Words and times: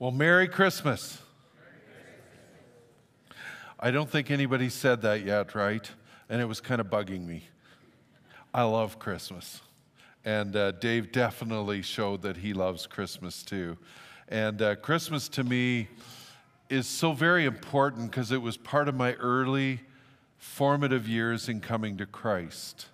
Well, 0.00 0.12
Merry 0.12 0.48
Christmas. 0.48 1.18
I 3.78 3.90
don't 3.90 4.08
think 4.08 4.30
anybody 4.30 4.70
said 4.70 5.02
that 5.02 5.26
yet, 5.26 5.54
right? 5.54 5.90
And 6.30 6.40
it 6.40 6.46
was 6.46 6.58
kind 6.58 6.80
of 6.80 6.86
bugging 6.86 7.26
me. 7.26 7.42
I 8.54 8.62
love 8.62 8.98
Christmas. 8.98 9.60
And 10.24 10.56
uh, 10.56 10.70
Dave 10.70 11.12
definitely 11.12 11.82
showed 11.82 12.22
that 12.22 12.38
he 12.38 12.54
loves 12.54 12.86
Christmas 12.86 13.42
too. 13.42 13.76
And 14.26 14.62
uh, 14.62 14.76
Christmas 14.76 15.28
to 15.28 15.44
me 15.44 15.88
is 16.70 16.86
so 16.86 17.12
very 17.12 17.44
important 17.44 18.10
because 18.10 18.32
it 18.32 18.40
was 18.40 18.56
part 18.56 18.88
of 18.88 18.94
my 18.94 19.12
early 19.16 19.80
formative 20.38 21.06
years 21.08 21.46
in 21.46 21.60
coming 21.60 21.98
to 21.98 22.06
Christ. 22.06 22.86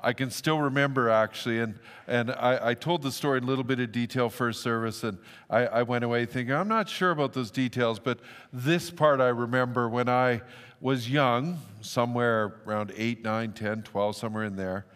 I 0.00 0.12
can 0.12 0.30
still 0.30 0.60
remember 0.60 1.10
actually, 1.10 1.58
and, 1.58 1.78
and 2.06 2.30
I, 2.30 2.68
I, 2.68 2.74
told 2.74 3.02
the 3.02 3.10
story 3.10 3.38
in 3.38 3.44
a 3.44 3.46
little 3.48 3.64
bit 3.64 3.80
of 3.80 3.90
detail 3.90 4.30
first 4.30 4.62
service, 4.62 5.02
and 5.02 5.18
I, 5.50 5.66
I, 5.66 5.82
went 5.82 6.04
away 6.04 6.24
thinking, 6.24 6.54
I'm 6.54 6.68
not 6.68 6.88
sure 6.88 7.10
about 7.10 7.32
those 7.32 7.50
details, 7.50 7.98
but 7.98 8.20
this 8.52 8.90
part 8.90 9.20
I 9.20 9.28
remember 9.28 9.88
when 9.88 10.08
I 10.08 10.42
was 10.80 11.10
young, 11.10 11.58
somewhere 11.80 12.54
around 12.64 12.92
8, 12.96 13.24
9, 13.24 13.52
10, 13.52 13.82
12, 13.82 14.16
somewhere 14.16 14.44
in 14.44 14.54
there. 14.54 14.86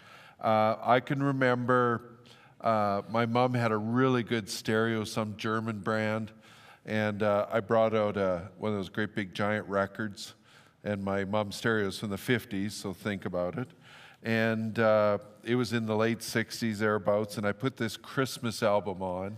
Uh, 0.41 0.77
I 0.80 1.00
can 1.00 1.20
remember 1.20 2.19
uh, 2.60 3.02
my 3.10 3.27
mom 3.27 3.55
had 3.55 3.72
a 3.72 3.77
really 3.77 4.22
good 4.22 4.48
stereo, 4.48 5.02
some 5.02 5.34
German 5.36 5.80
brand, 5.80 6.30
and 6.86 7.24
uh, 7.24 7.46
I 7.50 7.58
brought 7.58 7.92
out 7.92 8.16
uh, 8.16 8.42
one 8.56 8.70
of 8.70 8.78
those 8.78 8.88
great 8.88 9.16
big 9.16 9.34
giant 9.34 9.66
records, 9.66 10.34
and 10.84 11.02
my 11.02 11.24
mom's 11.24 11.56
stereo 11.56 11.88
is 11.88 11.98
from 11.98 12.10
the 12.10 12.16
50s, 12.16 12.70
so 12.70 12.92
think 12.92 13.24
about 13.24 13.58
it 13.58 13.69
and 14.22 14.78
uh, 14.78 15.18
it 15.42 15.56
was 15.56 15.72
in 15.72 15.86
the 15.86 15.96
late 15.96 16.20
60s 16.20 16.78
thereabouts 16.78 17.36
and 17.36 17.46
i 17.46 17.52
put 17.52 17.76
this 17.76 17.96
christmas 17.96 18.62
album 18.62 19.02
on 19.02 19.36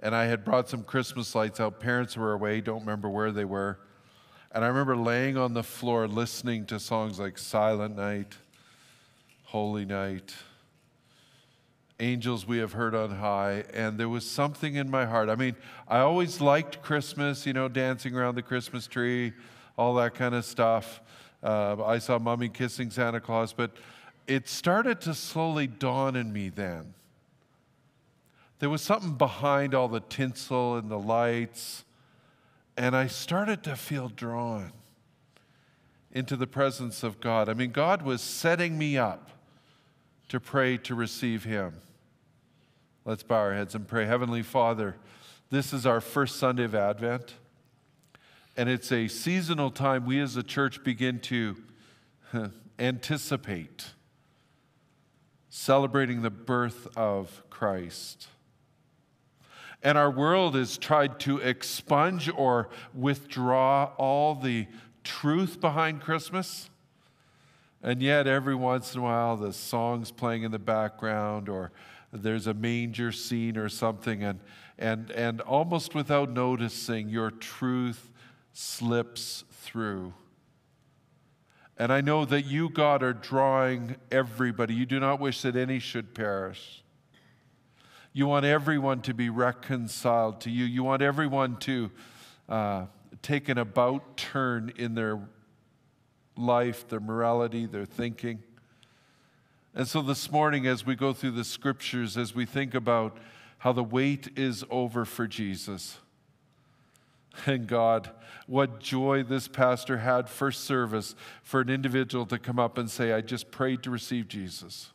and 0.00 0.14
i 0.14 0.26
had 0.26 0.44
brought 0.44 0.68
some 0.68 0.82
christmas 0.82 1.34
lights 1.34 1.60
out. 1.60 1.80
Parents 1.80 2.16
were 2.16 2.32
away 2.32 2.60
don't 2.60 2.80
remember 2.80 3.08
where 3.08 3.32
they 3.32 3.44
were. 3.44 3.78
And 4.52 4.64
i 4.64 4.68
remember 4.68 4.96
laying 4.96 5.36
on 5.36 5.54
the 5.54 5.62
floor 5.62 6.06
listening 6.06 6.66
to 6.66 6.78
songs 6.78 7.18
like 7.18 7.38
silent 7.38 7.96
night 7.96 8.36
holy 9.44 9.84
night 9.84 10.34
angels 11.98 12.46
we 12.46 12.58
have 12.58 12.72
heard 12.72 12.94
on 12.94 13.10
high 13.10 13.64
and 13.74 13.98
there 13.98 14.08
was 14.08 14.28
something 14.28 14.74
in 14.76 14.90
my 14.90 15.06
heart. 15.06 15.28
I 15.28 15.36
mean 15.36 15.56
i 15.88 16.00
always 16.00 16.40
liked 16.40 16.82
christmas 16.82 17.46
you 17.46 17.52
know 17.54 17.68
dancing 17.68 18.14
around 18.14 18.34
the 18.34 18.42
christmas 18.42 18.86
tree 18.86 19.32
all 19.78 19.94
that 19.94 20.14
kind 20.14 20.34
of 20.34 20.44
stuff. 20.44 21.00
Uh, 21.42 21.82
i 21.84 21.96
saw 21.98 22.18
mommy 22.18 22.50
kissing 22.50 22.90
santa 22.90 23.18
claus 23.18 23.54
but 23.54 23.70
it 24.30 24.48
started 24.48 25.00
to 25.00 25.12
slowly 25.12 25.66
dawn 25.66 26.14
in 26.14 26.32
me 26.32 26.50
then. 26.50 26.94
There 28.60 28.70
was 28.70 28.80
something 28.80 29.14
behind 29.14 29.74
all 29.74 29.88
the 29.88 29.98
tinsel 29.98 30.76
and 30.76 30.88
the 30.88 31.00
lights, 31.00 31.84
and 32.76 32.94
I 32.94 33.08
started 33.08 33.64
to 33.64 33.74
feel 33.74 34.08
drawn 34.08 34.70
into 36.12 36.36
the 36.36 36.46
presence 36.46 37.02
of 37.02 37.18
God. 37.18 37.48
I 37.48 37.54
mean, 37.54 37.72
God 37.72 38.02
was 38.02 38.22
setting 38.22 38.78
me 38.78 38.96
up 38.96 39.30
to 40.28 40.38
pray 40.38 40.76
to 40.76 40.94
receive 40.94 41.42
Him. 41.42 41.80
Let's 43.04 43.24
bow 43.24 43.34
our 43.34 43.54
heads 43.54 43.74
and 43.74 43.88
pray. 43.88 44.06
Heavenly 44.06 44.42
Father, 44.42 44.94
this 45.50 45.72
is 45.72 45.86
our 45.86 46.00
first 46.00 46.36
Sunday 46.36 46.64
of 46.64 46.76
Advent, 46.76 47.34
and 48.56 48.68
it's 48.68 48.92
a 48.92 49.08
seasonal 49.08 49.72
time 49.72 50.06
we 50.06 50.20
as 50.20 50.36
a 50.36 50.44
church 50.44 50.84
begin 50.84 51.18
to 51.18 51.56
anticipate 52.78 53.86
celebrating 55.50 56.22
the 56.22 56.30
birth 56.30 56.86
of 56.96 57.42
Christ. 57.50 58.28
And 59.82 59.98
our 59.98 60.10
world 60.10 60.54
has 60.54 60.78
tried 60.78 61.18
to 61.20 61.38
expunge 61.38 62.30
or 62.34 62.68
withdraw 62.94 63.92
all 63.96 64.34
the 64.34 64.66
truth 65.04 65.60
behind 65.60 66.00
Christmas. 66.00 66.70
And 67.82 68.02
yet, 68.02 68.26
every 68.26 68.54
once 68.54 68.94
in 68.94 69.00
a 69.00 69.02
while, 69.02 69.36
the 69.36 69.52
song's 69.52 70.10
playing 70.10 70.42
in 70.42 70.52
the 70.52 70.58
background, 70.58 71.48
or 71.48 71.72
there's 72.12 72.46
a 72.46 72.54
manger 72.54 73.10
scene 73.10 73.56
or 73.56 73.70
something, 73.70 74.22
and, 74.22 74.40
and, 74.78 75.10
and 75.12 75.40
almost 75.40 75.94
without 75.94 76.30
noticing, 76.30 77.08
your 77.08 77.30
truth 77.30 78.10
slips 78.52 79.44
through. 79.50 80.12
And 81.80 81.90
I 81.90 82.02
know 82.02 82.26
that 82.26 82.44
you, 82.44 82.68
God, 82.68 83.02
are 83.02 83.14
drawing 83.14 83.96
everybody. 84.10 84.74
You 84.74 84.84
do 84.84 85.00
not 85.00 85.18
wish 85.18 85.40
that 85.40 85.56
any 85.56 85.78
should 85.78 86.14
perish. 86.14 86.84
You 88.12 88.26
want 88.26 88.44
everyone 88.44 89.00
to 89.00 89.14
be 89.14 89.30
reconciled 89.30 90.42
to 90.42 90.50
you. 90.50 90.66
You 90.66 90.84
want 90.84 91.00
everyone 91.00 91.56
to 91.60 91.90
uh, 92.50 92.84
take 93.22 93.48
an 93.48 93.56
about 93.56 94.18
turn 94.18 94.74
in 94.76 94.94
their 94.94 95.26
life, 96.36 96.86
their 96.86 97.00
morality, 97.00 97.64
their 97.64 97.86
thinking. 97.86 98.42
And 99.74 99.88
so 99.88 100.02
this 100.02 100.30
morning, 100.30 100.66
as 100.66 100.84
we 100.84 100.94
go 100.94 101.14
through 101.14 101.30
the 101.30 101.44
scriptures, 101.44 102.18
as 102.18 102.34
we 102.34 102.44
think 102.44 102.74
about 102.74 103.16
how 103.56 103.72
the 103.72 103.82
wait 103.82 104.28
is 104.36 104.64
over 104.68 105.06
for 105.06 105.26
Jesus, 105.26 105.96
and 107.46 107.66
God, 107.66 108.10
what 108.46 108.80
joy 108.80 109.22
this 109.22 109.48
pastor 109.48 109.98
had 109.98 110.28
first 110.28 110.64
service 110.64 111.14
for 111.42 111.60
an 111.60 111.70
individual 111.70 112.26
to 112.26 112.38
come 112.38 112.58
up 112.58 112.78
and 112.78 112.90
say, 112.90 113.12
I 113.12 113.20
just 113.20 113.50
prayed 113.50 113.82
to 113.84 113.90
receive 113.90 114.28
Jesus. 114.28 114.90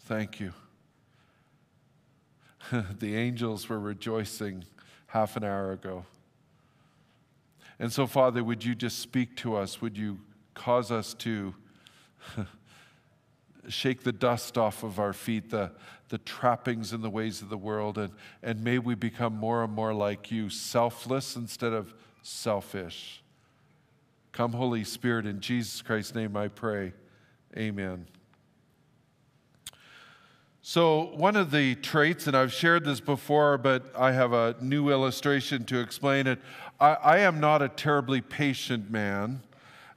Thank 0.00 0.40
you. 0.40 0.52
the 2.98 3.16
angels 3.16 3.68
were 3.68 3.78
rejoicing 3.78 4.64
half 5.06 5.36
an 5.36 5.44
hour 5.44 5.72
ago. 5.72 6.04
And 7.78 7.92
so, 7.92 8.06
Father, 8.06 8.44
would 8.44 8.64
you 8.64 8.74
just 8.74 8.98
speak 8.98 9.36
to 9.36 9.56
us? 9.56 9.80
Would 9.80 9.96
you 9.96 10.18
cause 10.54 10.90
us 10.90 11.14
to 11.14 11.54
shake 13.68 14.02
the 14.02 14.12
dust 14.12 14.56
off 14.56 14.82
of 14.82 14.98
our 14.98 15.12
feet, 15.12 15.50
the, 15.50 15.70
the 16.08 16.18
trappings 16.18 16.92
and 16.92 17.02
the 17.04 17.10
ways 17.10 17.42
of 17.42 17.48
the 17.48 17.58
world, 17.58 17.98
and, 17.98 18.12
and 18.42 18.62
may 18.62 18.78
we 18.78 18.94
become 18.94 19.34
more 19.34 19.62
and 19.62 19.72
more 19.72 19.94
like 19.94 20.30
you, 20.30 20.50
selfless 20.50 21.36
instead 21.36 21.72
of 21.72 21.94
selfish. 22.22 23.22
Come, 24.32 24.52
Holy 24.52 24.84
Spirit, 24.84 25.26
in 25.26 25.40
Jesus 25.40 25.82
Christ's 25.82 26.14
name 26.14 26.36
I 26.36 26.48
pray. 26.48 26.92
Amen. 27.56 28.06
So, 30.62 31.10
one 31.16 31.36
of 31.36 31.50
the 31.50 31.74
traits, 31.76 32.26
and 32.26 32.36
I've 32.36 32.52
shared 32.52 32.84
this 32.84 33.00
before, 33.00 33.58
but 33.58 33.92
I 33.96 34.12
have 34.12 34.32
a 34.32 34.56
new 34.60 34.90
illustration 34.90 35.64
to 35.64 35.80
explain 35.80 36.26
it. 36.26 36.38
I, 36.78 36.94
I 36.94 37.18
am 37.20 37.40
not 37.40 37.62
a 37.62 37.68
terribly 37.68 38.20
patient 38.20 38.90
man. 38.90 39.40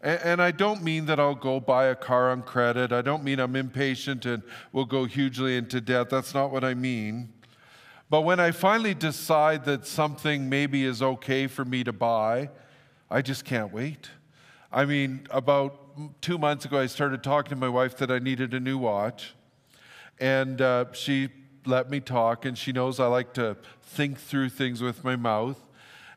And 0.03 0.41
I 0.41 0.52
don't 0.52 0.84
mean 0.84 1.06
that 1.06 1.18
I'll 1.18 1.34
go 1.34 1.62
buy 1.62 1.86
a 1.86 1.96
car 1.96 2.30
on 2.30 2.41
credit. 2.41 2.91
I 2.91 3.02
don't 3.02 3.24
mean 3.24 3.40
I'm 3.40 3.56
impatient 3.56 4.25
and 4.25 4.44
will 4.74 4.84
go 4.84 5.06
hugely 5.06 5.56
into 5.56 5.80
debt. 5.80 6.09
That's 6.09 6.34
not 6.34 6.52
what 6.52 6.66
I 6.66 6.74
mean. 6.74 7.31
But 8.09 8.22
when 8.22 8.38
I 8.38 8.52
finally 8.52 8.94
decide 8.94 9.64
that 9.64 9.88
something 9.88 10.50
maybe 10.50 10.84
is 10.84 11.02
okay 11.02 11.47
for 11.47 11.64
me 11.64 11.86
to 11.86 11.94
buy, 11.94 12.50
I 13.09 13.22
just 13.22 13.46
can't 13.46 13.72
wait. 13.72 14.09
I 14.74 14.84
mean, 14.84 15.25
about 15.31 16.22
two 16.22 16.38
months 16.38 16.66
ago, 16.66 16.80
I 16.80 16.88
started 16.88 17.24
talking 17.24 17.52
to 17.52 17.56
my 17.56 17.70
wife 17.70 17.96
that 17.97 18.12
I 18.12 18.20
needed 18.20 18.53
a 18.53 18.59
new 18.59 18.78
watch. 18.78 19.34
And 20.20 20.59
uh, 20.62 20.85
she 20.91 21.30
let 21.66 21.90
me 21.90 22.02
talk, 22.02 22.44
and 22.44 22.58
she 22.58 22.74
knows 22.74 23.00
I 23.00 23.08
like 23.08 23.34
to 23.35 23.56
think 23.81 24.20
through 24.20 24.50
things 24.50 24.81
with 24.81 25.06
my 25.06 25.16
mouth. 25.16 25.62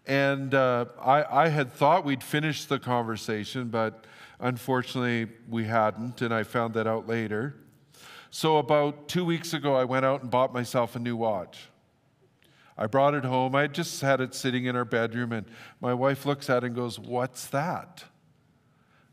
And 0.06 0.54
uh, 0.54 0.86
I, 1.00 1.44
I 1.44 1.48
had 1.48 1.72
thought 1.72 2.04
we'd 2.04 2.22
finished 2.22 2.68
the 2.68 2.78
conversation, 2.78 3.68
but 3.68 4.06
unfortunately 4.38 5.32
we 5.48 5.64
hadn't, 5.64 6.22
and 6.22 6.32
I 6.32 6.44
found 6.44 6.74
that 6.74 6.86
out 6.86 7.08
later. 7.08 7.56
So, 8.30 8.58
about 8.58 9.08
two 9.08 9.24
weeks 9.24 9.52
ago, 9.52 9.74
I 9.74 9.84
went 9.84 10.04
out 10.04 10.22
and 10.22 10.30
bought 10.30 10.52
myself 10.52 10.94
a 10.94 10.98
new 10.98 11.16
watch. 11.16 11.68
I 12.78 12.86
brought 12.86 13.14
it 13.14 13.24
home. 13.24 13.54
I 13.54 13.66
just 13.66 14.00
had 14.02 14.20
it 14.20 14.34
sitting 14.34 14.66
in 14.66 14.76
our 14.76 14.84
bedroom, 14.84 15.32
and 15.32 15.46
my 15.80 15.94
wife 15.94 16.26
looks 16.26 16.50
at 16.50 16.62
it 16.62 16.66
and 16.66 16.76
goes, 16.76 16.98
What's 16.98 17.46
that? 17.46 18.04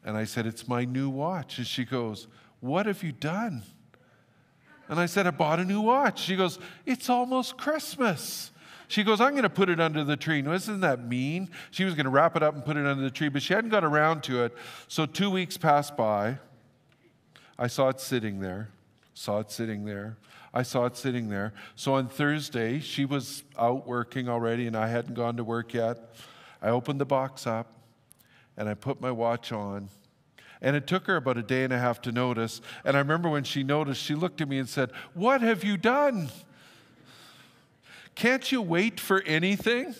And 0.03 0.17
I 0.17 0.25
said, 0.25 0.45
It's 0.45 0.67
my 0.67 0.83
new 0.85 1.09
watch. 1.09 1.57
And 1.57 1.65
she 1.65 1.85
goes, 1.85 2.27
What 2.59 2.85
have 2.85 3.03
you 3.03 3.13
done? 3.13 3.63
And 4.89 4.99
I 4.99 5.05
said, 5.05 5.25
I 5.25 5.31
bought 5.31 5.59
a 5.59 5.65
new 5.65 5.81
watch. 5.81 6.19
She 6.19 6.35
goes, 6.35 6.59
It's 6.85 7.09
almost 7.09 7.57
Christmas. 7.57 8.51
She 8.93 9.03
goes, 9.03 9.19
I'm 9.19 9.31
going 9.31 9.41
to 9.41 9.49
put 9.49 9.69
it 9.69 9.79
under 9.79 10.03
the 10.03 10.15
tree. 10.15 10.43
No, 10.43 10.53
isn't 10.53 10.81
that 10.81 11.07
mean? 11.07 11.49
She 11.71 11.83
was 11.83 11.95
going 11.95 12.03
to 12.03 12.11
wrap 12.11 12.35
it 12.35 12.43
up 12.43 12.53
and 12.53 12.63
put 12.63 12.77
it 12.77 12.85
under 12.85 13.01
the 13.01 13.09
tree, 13.09 13.27
but 13.27 13.41
she 13.41 13.55
hadn't 13.55 13.71
got 13.71 13.83
around 13.83 14.21
to 14.25 14.43
it. 14.43 14.55
So 14.87 15.07
two 15.07 15.31
weeks 15.31 15.57
passed 15.57 15.97
by. 15.97 16.37
I 17.57 17.65
saw 17.65 17.89
it 17.89 17.99
sitting 17.99 18.39
there, 18.39 18.69
saw 19.15 19.39
it 19.39 19.49
sitting 19.49 19.85
there. 19.85 20.17
I 20.53 20.61
saw 20.61 20.85
it 20.85 20.95
sitting 20.95 21.29
there. 21.29 21.55
So 21.75 21.95
on 21.95 22.07
Thursday, 22.07 22.79
she 22.79 23.03
was 23.03 23.43
out 23.57 23.87
working 23.87 24.29
already, 24.29 24.67
and 24.67 24.77
I 24.77 24.89
hadn't 24.89 25.15
gone 25.15 25.37
to 25.37 25.43
work 25.43 25.73
yet. 25.73 25.97
I 26.61 26.69
opened 26.69 27.01
the 27.01 27.05
box 27.05 27.47
up 27.47 27.73
and 28.57 28.69
I 28.69 28.75
put 28.75 29.01
my 29.01 29.09
watch 29.09 29.51
on. 29.51 29.89
And 30.61 30.75
it 30.75 30.85
took 30.85 31.07
her 31.07 31.15
about 31.15 31.39
a 31.39 31.41
day 31.41 31.63
and 31.63 31.73
a 31.73 31.79
half 31.79 31.99
to 32.03 32.11
notice. 32.11 32.61
And 32.85 32.95
I 32.95 32.99
remember 32.99 33.27
when 33.27 33.43
she 33.43 33.63
noticed, 33.63 34.03
she 34.03 34.13
looked 34.13 34.39
at 34.39 34.47
me 34.47 34.59
and 34.59 34.69
said, 34.69 34.91
What 35.15 35.41
have 35.41 35.63
you 35.63 35.77
done? 35.77 36.29
Can't 38.15 38.51
you 38.51 38.61
wait 38.61 38.99
for 38.99 39.21
anything? 39.23 39.95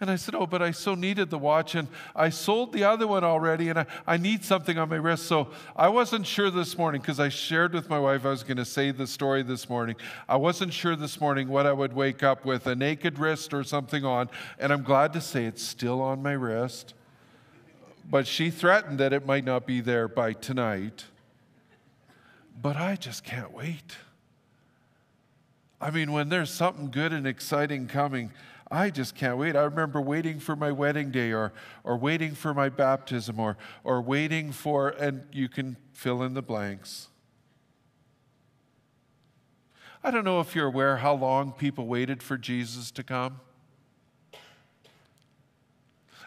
And 0.00 0.10
I 0.10 0.16
said, 0.16 0.34
Oh, 0.36 0.46
but 0.46 0.62
I 0.62 0.70
so 0.70 0.94
needed 0.94 1.28
the 1.28 1.38
watch, 1.38 1.74
and 1.74 1.88
I 2.14 2.28
sold 2.30 2.72
the 2.72 2.84
other 2.84 3.06
one 3.06 3.24
already, 3.24 3.68
and 3.68 3.80
I, 3.80 3.86
I 4.06 4.16
need 4.16 4.44
something 4.44 4.78
on 4.78 4.88
my 4.88 4.96
wrist. 4.96 5.26
So 5.26 5.48
I 5.74 5.88
wasn't 5.88 6.24
sure 6.24 6.50
this 6.50 6.78
morning 6.78 7.00
because 7.00 7.18
I 7.18 7.30
shared 7.30 7.74
with 7.74 7.90
my 7.90 7.98
wife 7.98 8.24
I 8.24 8.30
was 8.30 8.44
going 8.44 8.58
to 8.58 8.64
say 8.64 8.92
the 8.92 9.08
story 9.08 9.42
this 9.42 9.68
morning. 9.68 9.96
I 10.28 10.36
wasn't 10.36 10.72
sure 10.72 10.94
this 10.94 11.20
morning 11.20 11.48
what 11.48 11.66
I 11.66 11.72
would 11.72 11.94
wake 11.94 12.22
up 12.22 12.44
with 12.44 12.66
a 12.68 12.76
naked 12.76 13.18
wrist 13.18 13.52
or 13.52 13.64
something 13.64 14.04
on, 14.04 14.30
and 14.58 14.72
I'm 14.72 14.84
glad 14.84 15.12
to 15.14 15.20
say 15.20 15.46
it's 15.46 15.64
still 15.64 16.00
on 16.00 16.22
my 16.22 16.32
wrist. 16.32 16.94
But 18.08 18.26
she 18.26 18.50
threatened 18.50 18.98
that 18.98 19.12
it 19.12 19.26
might 19.26 19.44
not 19.44 19.66
be 19.66 19.80
there 19.80 20.06
by 20.06 20.32
tonight. 20.32 21.06
But 22.60 22.76
I 22.76 22.96
just 22.96 23.24
can't 23.24 23.52
wait. 23.52 23.96
I 25.80 25.90
mean, 25.90 26.12
when 26.12 26.28
there's 26.28 26.50
something 26.50 26.90
good 26.90 27.12
and 27.12 27.26
exciting 27.26 27.86
coming, 27.86 28.32
I 28.70 28.90
just 28.90 29.14
can't 29.14 29.38
wait. 29.38 29.56
I 29.56 29.62
remember 29.62 30.00
waiting 30.00 30.40
for 30.40 30.56
my 30.56 30.72
wedding 30.72 31.10
day 31.10 31.32
or, 31.32 31.52
or 31.84 31.96
waiting 31.96 32.34
for 32.34 32.52
my 32.52 32.68
baptism 32.68 33.38
or, 33.38 33.56
or 33.84 34.02
waiting 34.02 34.52
for, 34.52 34.88
and 34.88 35.24
you 35.32 35.48
can 35.48 35.76
fill 35.92 36.22
in 36.22 36.34
the 36.34 36.42
blanks. 36.42 37.08
I 40.02 40.10
don't 40.10 40.24
know 40.24 40.40
if 40.40 40.54
you're 40.54 40.66
aware 40.66 40.98
how 40.98 41.14
long 41.14 41.52
people 41.52 41.86
waited 41.86 42.22
for 42.22 42.36
Jesus 42.36 42.90
to 42.92 43.02
come. 43.02 43.40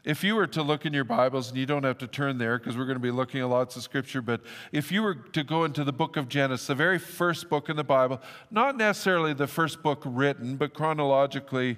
If 0.04 0.24
you 0.24 0.34
were 0.34 0.48
to 0.48 0.64
look 0.64 0.88
in 0.88 0.94
your 0.94 1.04
Bibles, 1.04 1.50
and 1.50 1.58
you 1.60 1.68
don't 1.68 1.84
have 1.84 2.00
to 2.00 2.08
turn 2.08 2.40
there 2.40 2.58
because 2.58 2.76
we're 2.76 2.86
going 2.86 2.96
to 2.96 3.00
be 3.00 3.12
looking 3.12 3.40
at 3.42 3.48
lots 3.48 3.76
of 3.76 3.84
scripture, 3.84 4.22
but 4.22 4.42
if 4.72 4.92
you 4.92 5.04
were 5.04 5.14
to 5.14 5.44
go 5.44 5.64
into 5.64 5.84
the 5.84 5.94
book 5.94 6.18
of 6.18 6.28
Genesis, 6.28 6.66
the 6.66 6.74
very 6.74 6.98
first 6.98 7.50
book 7.50 7.70
in 7.70 7.76
the 7.76 7.84
Bible, 7.84 8.20
not 8.50 8.76
necessarily 8.78 9.34
the 9.34 9.46
first 9.46 9.84
book 9.84 10.02
written, 10.04 10.56
but 10.56 10.74
chronologically, 10.74 11.78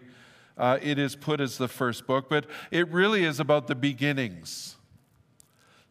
uh, 0.58 0.80
it 0.82 0.98
is 0.98 1.18
put 1.18 1.42
as 1.42 1.58
the 1.58 1.68
first 1.68 2.08
book, 2.08 2.30
but 2.30 2.46
it 2.72 2.88
really 2.94 3.26
is 3.26 3.42
about 3.42 3.68
the 3.68 3.76
beginnings. 3.76 4.78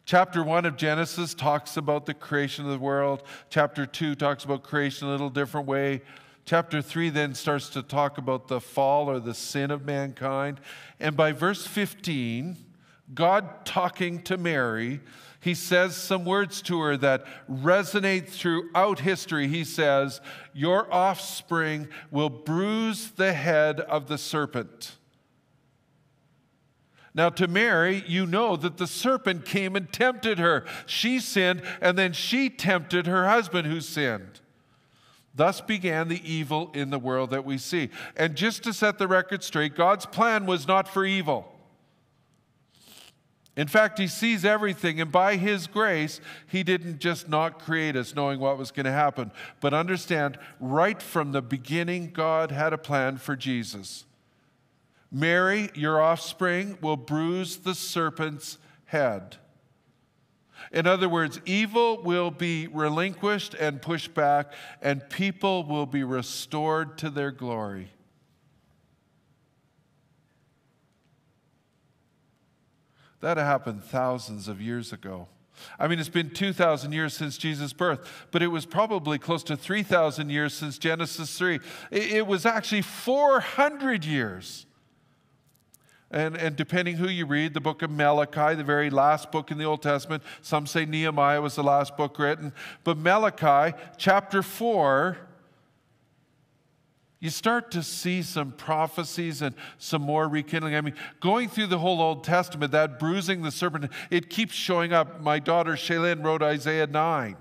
Chapter 0.05 0.43
1 0.43 0.65
of 0.65 0.75
Genesis 0.75 1.35
talks 1.35 1.77
about 1.77 2.07
the 2.07 2.15
creation 2.15 2.65
of 2.65 2.71
the 2.71 2.79
world. 2.79 3.21
Chapter 3.51 3.85
2 3.85 4.15
talks 4.15 4.43
about 4.43 4.63
creation 4.63 5.07
a 5.07 5.11
little 5.11 5.29
different 5.29 5.67
way. 5.67 6.01
Chapter 6.45 6.81
3 6.81 7.09
then 7.09 7.35
starts 7.35 7.69
to 7.69 7.81
talk 7.81 8.17
about 8.17 8.47
the 8.47 8.59
fall 8.59 9.09
or 9.09 9.19
the 9.19 9.33
sin 9.33 9.71
of 9.71 9.85
mankind. 9.85 10.59
And 10.99 11.15
by 11.15 11.31
verse 11.31 11.65
15, 11.65 12.57
God 13.13 13.65
talking 13.65 14.21
to 14.23 14.37
Mary 14.37 15.01
he 15.43 15.55
says 15.55 15.97
some 15.97 16.23
words 16.23 16.61
to 16.63 16.79
her 16.79 16.95
that 16.95 17.25
resonate 17.51 18.29
throughout 18.29 18.99
history. 18.99 19.49
He 19.49 19.65
says, 19.65 20.21
Your 20.53 20.91
offspring 20.91 21.89
will 22.11 22.29
bruise 22.29 23.11
the 23.11 23.33
head 23.33 23.81
of 23.81 24.07
the 24.07 24.17
serpent. 24.17 24.95
Now, 27.13 27.29
to 27.31 27.49
Mary, 27.49 28.05
you 28.07 28.25
know 28.25 28.55
that 28.55 28.77
the 28.77 28.87
serpent 28.87 29.43
came 29.43 29.75
and 29.75 29.91
tempted 29.91 30.39
her. 30.39 30.65
She 30.85 31.19
sinned, 31.19 31.61
and 31.81 31.97
then 31.97 32.13
she 32.13 32.49
tempted 32.49 33.05
her 33.05 33.27
husband 33.27 33.67
who 33.67 33.81
sinned. 33.81 34.39
Thus 35.35 35.61
began 35.61 36.09
the 36.09 36.21
evil 36.29 36.71
in 36.73 36.89
the 36.91 36.99
world 36.99 37.31
that 37.31 37.45
we 37.45 37.57
see. 37.57 37.89
And 38.15 38.35
just 38.35 38.63
to 38.63 38.73
set 38.73 38.99
the 38.99 39.07
record 39.07 39.43
straight, 39.43 39.75
God's 39.75 40.05
plan 40.05 40.45
was 40.45 40.67
not 40.67 40.87
for 40.87 41.05
evil. 41.05 41.49
In 43.55 43.67
fact, 43.67 43.99
he 43.99 44.07
sees 44.07 44.43
everything, 44.43 44.99
and 44.99 45.11
by 45.11 45.35
his 45.35 45.67
grace, 45.67 46.19
he 46.47 46.63
didn't 46.63 46.99
just 46.99 47.29
not 47.29 47.59
create 47.59 47.95
us 47.95 48.15
knowing 48.15 48.39
what 48.39 48.57
was 48.57 48.71
going 48.71 48.87
to 48.87 48.91
happen, 48.91 49.31
but 49.61 49.75
understand 49.75 50.39
right 50.59 50.99
from 50.99 51.31
the 51.31 51.41
beginning, 51.41 52.09
God 52.11 52.49
had 52.49 52.73
a 52.73 52.79
plan 52.79 53.17
for 53.17 53.35
Jesus. 53.35 54.05
Mary, 55.11 55.69
your 55.75 56.01
offspring, 56.01 56.79
will 56.81 56.97
bruise 56.97 57.57
the 57.57 57.75
serpent's 57.75 58.57
head. 58.85 59.37
In 60.73 60.87
other 60.87 61.07
words, 61.07 61.39
evil 61.45 62.01
will 62.01 62.31
be 62.31 62.67
relinquished 62.67 63.53
and 63.53 63.79
pushed 63.79 64.15
back, 64.15 64.51
and 64.81 65.07
people 65.07 65.63
will 65.63 65.85
be 65.85 66.03
restored 66.03 66.97
to 66.97 67.11
their 67.11 67.29
glory. 67.29 67.91
That 73.21 73.37
happened 73.37 73.83
thousands 73.83 74.47
of 74.47 74.59
years 74.59 74.91
ago. 74.91 75.27
I 75.79 75.87
mean, 75.87 75.99
it's 75.99 76.09
been 76.09 76.31
2,000 76.31 76.91
years 76.91 77.13
since 77.13 77.37
Jesus' 77.37 77.71
birth, 77.71 78.27
but 78.31 78.41
it 78.41 78.47
was 78.47 78.65
probably 78.65 79.19
close 79.19 79.43
to 79.43 79.55
3,000 79.55 80.29
years 80.31 80.55
since 80.55 80.79
Genesis 80.79 81.37
3. 81.37 81.59
It 81.91 82.25
was 82.25 82.47
actually 82.47 82.81
400 82.81 84.03
years. 84.03 84.65
And, 86.13 86.37
and 86.37 86.55
depending 86.55 86.97
who 86.97 87.09
you 87.09 87.25
read, 87.25 87.55
the 87.55 87.59
book 87.59 87.81
of 87.81 87.89
Malachi, 87.89 88.55
the 88.55 88.63
very 88.63 88.91
last 88.91 89.31
book 89.31 89.49
in 89.49 89.57
the 89.57 89.63
Old 89.65 89.81
Testament, 89.81 90.21
some 90.43 90.67
say 90.67 90.85
Nehemiah 90.85 91.41
was 91.41 91.55
the 91.55 91.63
last 91.63 91.97
book 91.97 92.19
written, 92.19 92.53
but 92.83 92.97
Malachi 92.97 93.75
chapter 93.97 94.43
4 94.43 95.17
you 97.19 97.29
start 97.29 97.71
to 97.71 97.81
see 97.81 98.21
some 98.21 98.51
prophecies 98.51 99.41
and 99.41 99.55
some 99.77 100.01
more 100.01 100.27
rekindling. 100.27 100.75
I 100.75 100.81
mean, 100.81 100.95
going 101.21 101.47
through 101.47 101.67
the 101.67 101.79
whole 101.79 102.01
Old 102.01 102.25
Testament, 102.25 102.73
that 102.73 102.99
bruising 102.99 103.43
the 103.43 103.49
serpent, 103.49 103.89
it 104.11 104.29
keeps 104.29 104.53
showing 104.53 104.91
up. 104.91 105.21
My 105.21 105.39
daughter 105.39 105.75
Shaylin 105.75 106.21
wrote 106.21 106.43
Isaiah 106.43 106.85
9. 106.85 107.37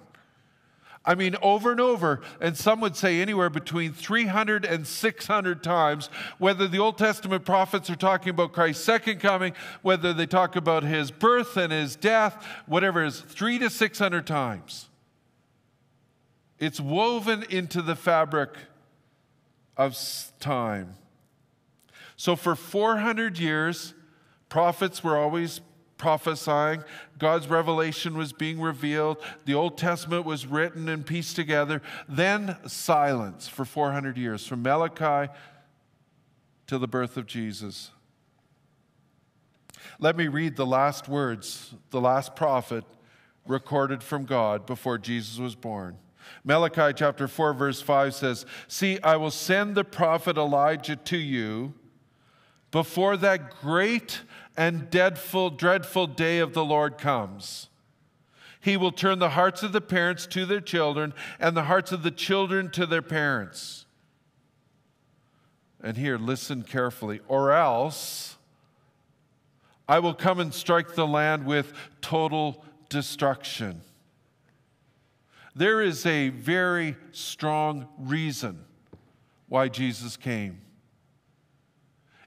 I 1.04 1.16
mean, 1.16 1.34
over 1.42 1.72
and 1.72 1.80
over, 1.80 2.20
and 2.40 2.56
some 2.56 2.80
would 2.80 2.94
say 2.96 3.20
anywhere 3.20 3.50
between 3.50 3.92
300 3.92 4.64
and 4.64 4.86
600 4.86 5.62
times, 5.62 6.08
whether 6.38 6.68
the 6.68 6.78
Old 6.78 6.96
Testament 6.96 7.44
prophets 7.44 7.90
are 7.90 7.96
talking 7.96 8.30
about 8.30 8.52
Christ's 8.52 8.84
second 8.84 9.18
coming, 9.18 9.52
whether 9.82 10.12
they 10.12 10.26
talk 10.26 10.54
about 10.54 10.84
his 10.84 11.10
birth 11.10 11.56
and 11.56 11.72
his 11.72 11.96
death, 11.96 12.46
whatever 12.66 13.02
it 13.02 13.08
is, 13.08 13.20
three 13.20 13.58
to 13.58 13.68
600 13.68 14.26
times. 14.26 14.88
It's 16.60 16.78
woven 16.78 17.42
into 17.50 17.82
the 17.82 17.96
fabric 17.96 18.50
of 19.76 19.98
time. 20.38 20.94
So, 22.16 22.36
for 22.36 22.54
400 22.54 23.40
years, 23.40 23.94
prophets 24.48 25.02
were 25.02 25.16
always 25.16 25.60
prophesying. 26.02 26.82
God's 27.16 27.46
revelation 27.46 28.18
was 28.18 28.32
being 28.32 28.60
revealed. 28.60 29.18
The 29.44 29.54
Old 29.54 29.78
Testament 29.78 30.24
was 30.26 30.46
written 30.46 30.88
and 30.88 31.06
pieced 31.06 31.36
together. 31.36 31.80
Then 32.08 32.56
silence 32.66 33.46
for 33.46 33.64
400 33.64 34.18
years, 34.18 34.44
from 34.44 34.64
Malachi 34.64 35.32
to 36.66 36.76
the 36.76 36.88
birth 36.88 37.16
of 37.16 37.26
Jesus. 37.26 37.92
Let 40.00 40.16
me 40.16 40.26
read 40.26 40.56
the 40.56 40.66
last 40.66 41.08
words, 41.08 41.72
the 41.90 42.00
last 42.00 42.34
prophet 42.34 42.82
recorded 43.46 44.02
from 44.02 44.24
God 44.24 44.66
before 44.66 44.98
Jesus 44.98 45.38
was 45.38 45.54
born. 45.54 45.98
Malachi 46.42 46.92
chapter 46.96 47.28
4, 47.28 47.54
verse 47.54 47.80
5 47.80 48.12
says, 48.12 48.44
See, 48.66 48.98
I 49.02 49.14
will 49.14 49.30
send 49.30 49.76
the 49.76 49.84
prophet 49.84 50.36
Elijah 50.36 50.96
to 50.96 51.16
you 51.16 51.74
before 52.72 53.16
that 53.18 53.60
great 53.60 54.22
and 54.56 54.90
dreadful, 54.90 55.50
dreadful 55.50 56.08
day 56.08 56.40
of 56.40 56.54
the 56.54 56.64
Lord 56.64 56.98
comes. 56.98 57.68
He 58.60 58.76
will 58.76 58.92
turn 58.92 59.18
the 59.18 59.30
hearts 59.30 59.62
of 59.62 59.72
the 59.72 59.80
parents 59.80 60.26
to 60.28 60.46
their 60.46 60.60
children 60.60 61.14
and 61.38 61.56
the 61.56 61.64
hearts 61.64 61.92
of 61.92 62.02
the 62.02 62.10
children 62.10 62.70
to 62.70 62.86
their 62.86 63.02
parents. 63.02 63.86
And 65.82 65.96
here, 65.96 66.16
listen 66.16 66.62
carefully. 66.62 67.20
Or 67.28 67.52
else 67.52 68.36
I 69.88 69.98
will 69.98 70.14
come 70.14 70.40
and 70.40 70.54
strike 70.54 70.94
the 70.94 71.06
land 71.06 71.44
with 71.44 71.72
total 72.00 72.64
destruction. 72.88 73.82
There 75.54 75.82
is 75.82 76.06
a 76.06 76.30
very 76.30 76.96
strong 77.10 77.88
reason 77.98 78.64
why 79.48 79.68
Jesus 79.68 80.16
came. 80.16 80.60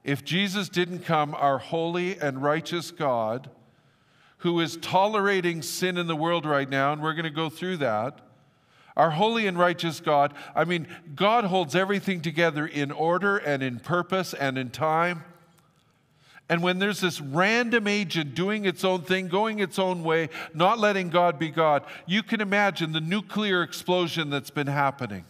If 0.05 0.23
Jesus 0.23 0.69
didn't 0.69 0.99
come, 0.99 1.33
our 1.33 1.57
holy 1.57 2.19
and 2.19 2.41
righteous 2.41 2.91
God, 2.91 3.49
who 4.37 4.59
is 4.59 4.77
tolerating 4.77 5.63
sin 5.63 5.97
in 5.97 6.05
the 6.05 6.15
world 6.15 6.45
right 6.45 6.69
now, 6.69 6.93
and 6.93 7.01
we're 7.01 7.15
going 7.15 7.23
to 7.23 7.31
go 7.31 7.49
through 7.49 7.77
that, 7.77 8.21
our 8.95 9.09
holy 9.09 9.47
and 9.47 9.57
righteous 9.57 9.99
God, 9.99 10.35
I 10.55 10.63
mean, 10.63 10.87
God 11.15 11.45
holds 11.45 11.75
everything 11.75 12.21
together 12.21 12.67
in 12.67 12.91
order 12.91 13.37
and 13.37 13.63
in 13.63 13.79
purpose 13.79 14.35
and 14.35 14.59
in 14.59 14.69
time. 14.69 15.23
And 16.49 16.61
when 16.61 16.77
there's 16.77 17.01
this 17.01 17.19
random 17.19 17.87
agent 17.87 18.35
doing 18.35 18.65
its 18.65 18.83
own 18.83 19.01
thing, 19.01 19.27
going 19.27 19.57
its 19.57 19.79
own 19.79 20.03
way, 20.03 20.29
not 20.53 20.77
letting 20.77 21.09
God 21.09 21.39
be 21.39 21.49
God, 21.49 21.83
you 22.05 22.21
can 22.21 22.41
imagine 22.41 22.91
the 22.91 23.01
nuclear 23.01 23.63
explosion 23.63 24.29
that's 24.29 24.51
been 24.51 24.67
happening 24.67 25.25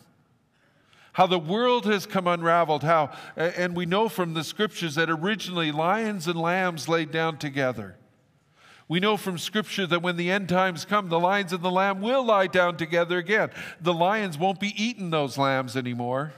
how 1.16 1.26
the 1.26 1.40
world 1.40 1.86
has 1.86 2.06
come 2.06 2.28
unraveled, 2.28 2.84
how, 2.84 3.10
and 3.38 3.74
we 3.74 3.86
know 3.86 4.10
from 4.10 4.34
the 4.34 4.44
scriptures 4.44 4.96
that 4.96 5.10
originally 5.10 5.72
lions 5.72 6.28
and 6.28 6.38
lambs 6.38 6.90
laid 6.90 7.10
down 7.10 7.38
together. 7.38 7.96
We 8.90 9.00
know 9.00 9.16
from 9.16 9.38
Scripture 9.38 9.88
that 9.88 10.02
when 10.02 10.18
the 10.18 10.30
end 10.30 10.50
times 10.50 10.84
come, 10.84 11.08
the 11.08 11.20
lions 11.20 11.54
and 11.54 11.64
the 11.64 11.72
lamb 11.72 12.02
will 12.02 12.24
lie 12.26 12.48
down 12.48 12.76
together 12.76 13.18
again. 13.18 13.50
The 13.80 13.94
lions 13.94 14.38
won't 14.38 14.60
be 14.60 14.74
eating 14.76 15.10
those 15.10 15.38
lambs 15.38 15.78
anymore. 15.78 16.34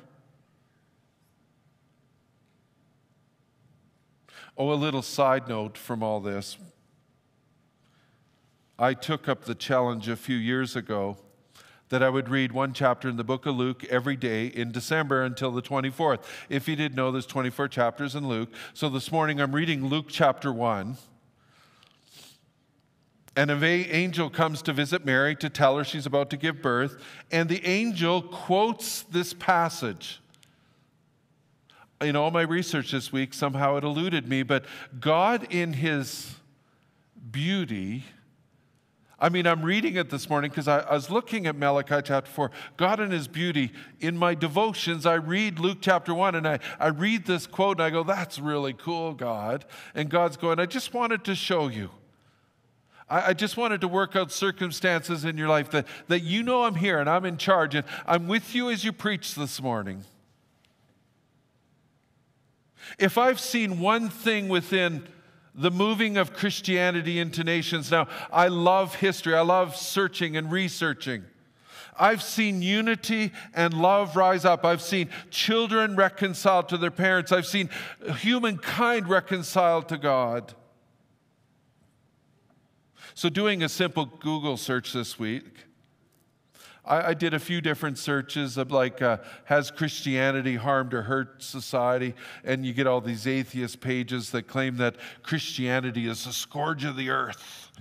Oh, 4.56 4.72
a 4.72 4.76
little 4.76 5.02
side 5.02 5.48
note 5.50 5.76
from 5.76 6.04
all 6.04 6.20
this. 6.20 6.56
I 8.78 8.94
took 8.94 9.28
up 9.28 9.46
the 9.46 9.56
challenge 9.56 10.08
a 10.08 10.16
few 10.16 10.38
years 10.38 10.76
ago 10.76 11.18
that 11.90 12.04
I 12.04 12.10
would 12.10 12.30
read 12.30 12.52
one 12.52 12.74
chapter 12.74 13.08
in 13.08 13.18
the 13.18 13.24
book 13.24 13.46
of 13.46 13.56
Luke 13.56 13.86
every 13.86 14.16
day 14.16 14.48
in 14.48 14.72
December 14.72 15.24
until 15.24 15.52
the 15.52 15.62
24th. 15.62 16.24
If 16.50 16.68
you 16.68 16.76
didn't 16.76 16.96
know, 16.96 17.12
there's 17.12 17.26
24 17.26 17.68
chapters 17.70 18.16
in 18.16 18.28
Luke. 18.28 18.50
So 18.74 18.90
this 18.90 19.12
morning 19.12 19.40
I'm 19.40 19.54
reading 19.56 19.86
Luke 19.86 20.08
chapter 20.10 20.52
1. 20.52 20.98
And 23.38 23.52
an 23.52 23.64
angel 23.64 24.32
comes 24.32 24.64
to 24.64 24.74
visit 24.74 25.06
Mary 25.06 25.36
to 25.36 25.50
tell 25.50 25.78
her 25.78 25.84
she's 25.84 26.08
about 26.08 26.32
to 26.32 26.38
give 26.38 26.62
birth. 26.62 27.00
And 27.32 27.48
the 27.48 27.64
angel 27.66 28.22
quotes 28.22 29.04
this 29.04 29.34
passage. 29.34 30.20
In 32.02 32.16
all 32.16 32.32
my 32.32 32.42
research 32.42 32.92
this 32.92 33.12
week, 33.12 33.34
somehow 33.34 33.78
it 33.78 33.84
eluded 33.84 34.28
me, 34.28 34.44
but 34.44 34.66
God, 35.00 35.52
in 35.52 35.74
his 35.74 36.36
beauty, 37.32 38.04
I 39.20 39.30
mean, 39.30 39.48
I'm 39.48 39.64
reading 39.64 39.96
it 39.96 40.12
this 40.12 40.30
morning 40.30 40.52
because 40.52 40.68
I, 40.68 40.80
I, 40.80 40.94
was 40.94 41.10
looking 41.10 41.48
at 41.48 41.56
Malachi 41.56 42.02
chapter 42.04 42.30
4. 42.30 42.52
God 42.78 43.00
in 43.00 43.10
His 43.10 43.28
beauty. 43.28 43.72
In 44.00 44.16
my 44.16 44.36
devotions, 44.36 45.08
I 45.08 45.16
read 45.16 45.58
Luke 45.58 45.80
chapter 45.82 46.14
1 46.14 46.36
and 46.36 46.48
I, 46.48 46.60
I 46.80 46.88
read 46.88 47.26
this 47.26 47.48
quote 47.48 47.78
and 47.78 47.84
I 47.84 47.90
go, 47.90 48.04
That's 48.04 48.38
really 48.38 48.74
cool, 48.74 49.16
God. 49.16 49.66
And 49.96 50.10
God's 50.10 50.38
going, 50.38 50.60
I 50.60 50.68
just 50.68 50.94
wanted 50.94 51.24
to 51.24 51.34
show 51.34 51.68
you. 51.68 51.90
I, 53.10 53.30
I 53.30 53.34
just 53.34 53.58
wanted 53.58 53.82
to 53.82 53.88
work 53.88 54.16
out 54.16 54.32
circumstances 54.32 55.26
in 55.26 55.36
your 55.36 55.48
life 55.48 55.72
that, 55.72 55.88
that 56.10 56.22
you 56.22 56.44
know 56.44 56.64
I'm 56.66 56.76
here 56.76 57.00
and 57.00 57.10
I'm 57.10 57.26
in 57.26 57.38
charge 57.38 57.74
and 57.74 57.88
I'm 58.06 58.28
with 58.28 58.54
you 58.54 58.70
as 58.70 58.84
you 58.84 58.94
preach 58.94 59.34
this 59.34 59.60
morning. 59.60 60.04
If 63.00 63.18
I've 63.18 63.40
seen 63.40 63.80
one 63.80 64.10
thing 64.10 64.48
within 64.48 65.08
the 65.58 65.72
moving 65.72 66.18
of 66.18 66.34
Christianity 66.34 67.20
into 67.20 67.44
nations. 67.44 67.90
Now, 67.92 68.08
I 68.32 68.48
love 68.48 68.96
history, 68.96 69.34
I 69.34 69.42
love 69.42 69.76
searching 69.76 70.38
and 70.38 70.52
researching. 70.52 71.26
I've 72.00 72.22
seen 72.22 72.62
unity 72.62 73.32
and 73.56 73.74
love 73.74 74.16
rise 74.16 74.46
up. 74.46 74.64
I've 74.64 74.84
seen 74.84 75.10
children 75.32 75.96
reconciled 75.96 76.70
to 76.70 76.78
their 76.78 76.92
parents. 76.92 77.32
I've 77.32 77.48
seen 77.48 77.72
humankind 78.20 79.10
reconciled 79.10 79.90
to 79.90 79.98
God. 79.98 80.54
So, 83.16 83.30
doing 83.30 83.64
a 83.64 83.70
simple 83.70 84.06
Google 84.06 84.58
search 84.58 84.94
this 84.94 85.18
week, 85.18 85.67
I, 86.88 87.10
I 87.10 87.14
did 87.14 87.34
a 87.34 87.40
few 87.40 87.62
different 87.62 87.98
searches 87.98 88.58
of 88.58 88.72
like, 88.72 89.02
uh, 89.02 89.18
has 89.46 89.72
Christianity 89.72 90.56
harmed 90.56 90.94
or 90.94 91.04
hurt 91.04 91.44
society? 91.44 92.14
And 92.44 92.66
you 92.66 92.74
get 92.74 92.88
all 92.88 93.02
these 93.02 93.28
atheist 93.28 93.82
pages 93.82 94.32
that 94.32 94.48
claim 94.48 94.78
that 94.78 94.96
Christianity 95.24 96.08
is 96.08 96.26
the 96.26 96.34
scourge 96.34 96.84
of 96.84 96.96
the 96.96 97.10
earth. 97.10 97.72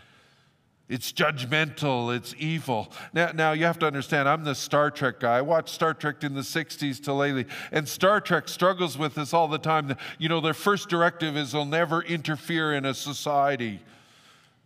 It's 0.89 1.13
judgmental, 1.13 2.15
it's 2.15 2.33
evil. 2.39 2.93
Now, 3.13 3.33
now, 3.35 3.53
you 3.53 3.65
have 3.65 3.79
to 3.81 3.87
understand, 3.87 4.29
I'm 4.29 4.45
the 4.45 4.55
Star 4.55 4.93
Trek 4.93 5.19
guy. 5.19 5.39
I 5.39 5.43
watched 5.43 5.71
Star 5.71 5.93
Trek 5.93 6.23
in 6.23 6.35
the 6.35 6.43
60s 6.43 7.03
to 7.05 7.13
lately, 7.13 7.47
and 7.73 7.89
Star 7.89 8.21
Trek 8.21 8.49
struggles 8.49 8.97
with 8.97 9.17
this 9.17 9.35
all 9.35 9.49
the 9.49 9.59
time. 9.59 9.97
You 10.19 10.29
know, 10.29 10.41
their 10.41 10.55
first 10.55 10.89
directive 10.89 11.37
is 11.37 11.51
they'll 11.51 11.65
never 11.65 12.03
interfere 12.03 12.73
in 12.73 12.85
a 12.85 12.95
society. 12.95 13.81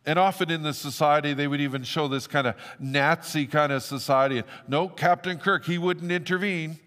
And 0.07 0.19
often 0.19 0.51
in 0.51 0.63
the 0.63 0.73
society, 0.73 1.35
they 1.35 1.47
would 1.47 1.61
even 1.61 1.83
show 1.83 2.09
this 2.09 2.27
kind 2.27 2.47
of 2.47 2.55
Nazi 2.79 3.47
kind 3.47 3.71
of 3.71 3.83
society. 3.83 4.43
No, 4.67 4.89
Captain 4.89 5.39
Kirk, 5.39 5.65
he 5.65 5.79
wouldn't 5.79 6.11
intervene. 6.11 6.79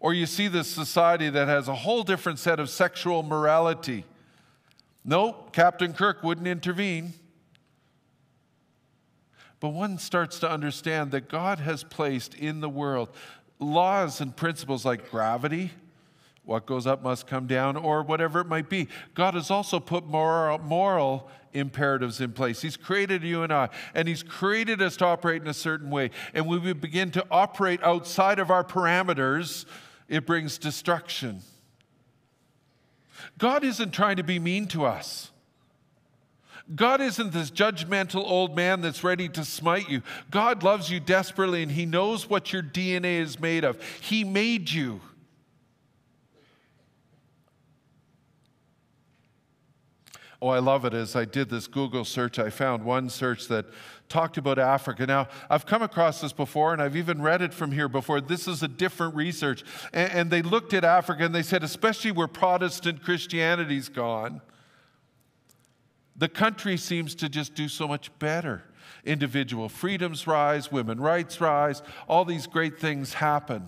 Or 0.00 0.12
you 0.14 0.26
see 0.26 0.48
this 0.48 0.68
society 0.68 1.30
that 1.30 1.48
has 1.48 1.68
a 1.68 1.74
whole 1.74 2.02
different 2.02 2.38
set 2.38 2.60
of 2.60 2.70
sexual 2.70 3.22
morality. 3.22 4.04
No, 5.04 5.32
Captain 5.52 5.92
Kirk 5.92 6.22
wouldn't 6.22 6.46
intervene. 6.46 7.14
But 9.60 9.70
one 9.70 9.98
starts 9.98 10.38
to 10.40 10.50
understand 10.50 11.10
that 11.12 11.28
God 11.28 11.58
has 11.58 11.82
placed 11.82 12.34
in 12.34 12.60
the 12.60 12.68
world 12.68 13.08
laws 13.58 14.20
and 14.20 14.36
principles 14.36 14.84
like 14.84 15.10
gravity, 15.10 15.72
what 16.48 16.64
goes 16.64 16.86
up 16.86 17.02
must 17.02 17.26
come 17.26 17.46
down, 17.46 17.76
or 17.76 18.02
whatever 18.02 18.40
it 18.40 18.46
might 18.46 18.70
be. 18.70 18.88
God 19.12 19.34
has 19.34 19.50
also 19.50 19.78
put 19.78 20.06
moral, 20.06 20.56
moral 20.56 21.28
imperatives 21.52 22.22
in 22.22 22.32
place. 22.32 22.62
He's 22.62 22.76
created 22.76 23.22
you 23.22 23.42
and 23.42 23.52
I, 23.52 23.68
and 23.92 24.08
He's 24.08 24.22
created 24.22 24.80
us 24.80 24.96
to 24.96 25.04
operate 25.04 25.42
in 25.42 25.48
a 25.48 25.52
certain 25.52 25.90
way. 25.90 26.10
And 26.32 26.46
when 26.46 26.62
we 26.62 26.72
begin 26.72 27.10
to 27.10 27.26
operate 27.30 27.82
outside 27.82 28.38
of 28.38 28.50
our 28.50 28.64
parameters, 28.64 29.66
it 30.08 30.24
brings 30.24 30.56
destruction. 30.56 31.42
God 33.36 33.62
isn't 33.62 33.90
trying 33.90 34.16
to 34.16 34.22
be 34.22 34.38
mean 34.38 34.68
to 34.68 34.86
us. 34.86 35.30
God 36.74 37.02
isn't 37.02 37.34
this 37.34 37.50
judgmental 37.50 38.24
old 38.24 38.56
man 38.56 38.80
that's 38.80 39.04
ready 39.04 39.28
to 39.30 39.44
smite 39.44 39.90
you. 39.90 40.00
God 40.30 40.62
loves 40.62 40.90
you 40.90 40.98
desperately 40.98 41.62
and 41.62 41.72
He 41.72 41.84
knows 41.84 42.30
what 42.30 42.54
your 42.54 42.62
DNA 42.62 43.20
is 43.20 43.38
made 43.38 43.64
of. 43.64 43.78
He 44.00 44.24
made 44.24 44.70
you. 44.70 45.02
Oh, 50.40 50.48
I 50.48 50.60
love 50.60 50.84
it. 50.84 50.94
As 50.94 51.16
I 51.16 51.24
did 51.24 51.50
this 51.50 51.66
Google 51.66 52.04
search, 52.04 52.38
I 52.38 52.48
found 52.48 52.84
one 52.84 53.10
search 53.10 53.48
that 53.48 53.66
talked 54.08 54.38
about 54.38 54.58
Africa. 54.58 55.04
Now, 55.04 55.26
I've 55.50 55.66
come 55.66 55.82
across 55.82 56.20
this 56.20 56.32
before, 56.32 56.72
and 56.72 56.80
I've 56.80 56.94
even 56.94 57.20
read 57.20 57.42
it 57.42 57.52
from 57.52 57.72
here 57.72 57.88
before. 57.88 58.20
This 58.20 58.46
is 58.46 58.62
a 58.62 58.68
different 58.68 59.16
research. 59.16 59.64
And, 59.92 60.12
and 60.12 60.30
they 60.30 60.42
looked 60.42 60.74
at 60.74 60.84
Africa 60.84 61.24
and 61.24 61.34
they 61.34 61.42
said, 61.42 61.64
especially 61.64 62.12
where 62.12 62.28
Protestant 62.28 63.02
Christianity's 63.02 63.88
gone, 63.88 64.40
the 66.16 66.28
country 66.28 66.76
seems 66.76 67.14
to 67.16 67.28
just 67.28 67.54
do 67.54 67.68
so 67.68 67.88
much 67.88 68.16
better. 68.18 68.62
Individual 69.04 69.68
freedoms 69.68 70.26
rise, 70.26 70.70
women 70.70 71.00
rights 71.00 71.40
rise, 71.40 71.82
all 72.08 72.24
these 72.24 72.46
great 72.46 72.78
things 72.78 73.14
happen. 73.14 73.64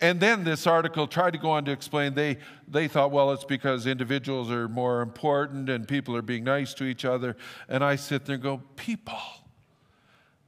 And 0.00 0.20
then 0.20 0.44
this 0.44 0.66
article 0.66 1.06
tried 1.06 1.32
to 1.32 1.38
go 1.38 1.50
on 1.50 1.64
to 1.66 1.72
explain 1.72 2.14
they, 2.14 2.38
they 2.68 2.88
thought, 2.88 3.10
well, 3.10 3.32
it's 3.32 3.44
because 3.44 3.86
individuals 3.86 4.50
are 4.50 4.68
more 4.68 5.00
important 5.00 5.68
and 5.68 5.86
people 5.86 6.16
are 6.16 6.22
being 6.22 6.44
nice 6.44 6.74
to 6.74 6.84
each 6.84 7.04
other. 7.04 7.36
And 7.68 7.84
I 7.84 7.96
sit 7.96 8.24
there 8.24 8.34
and 8.34 8.42
go, 8.42 8.62
people, 8.76 9.18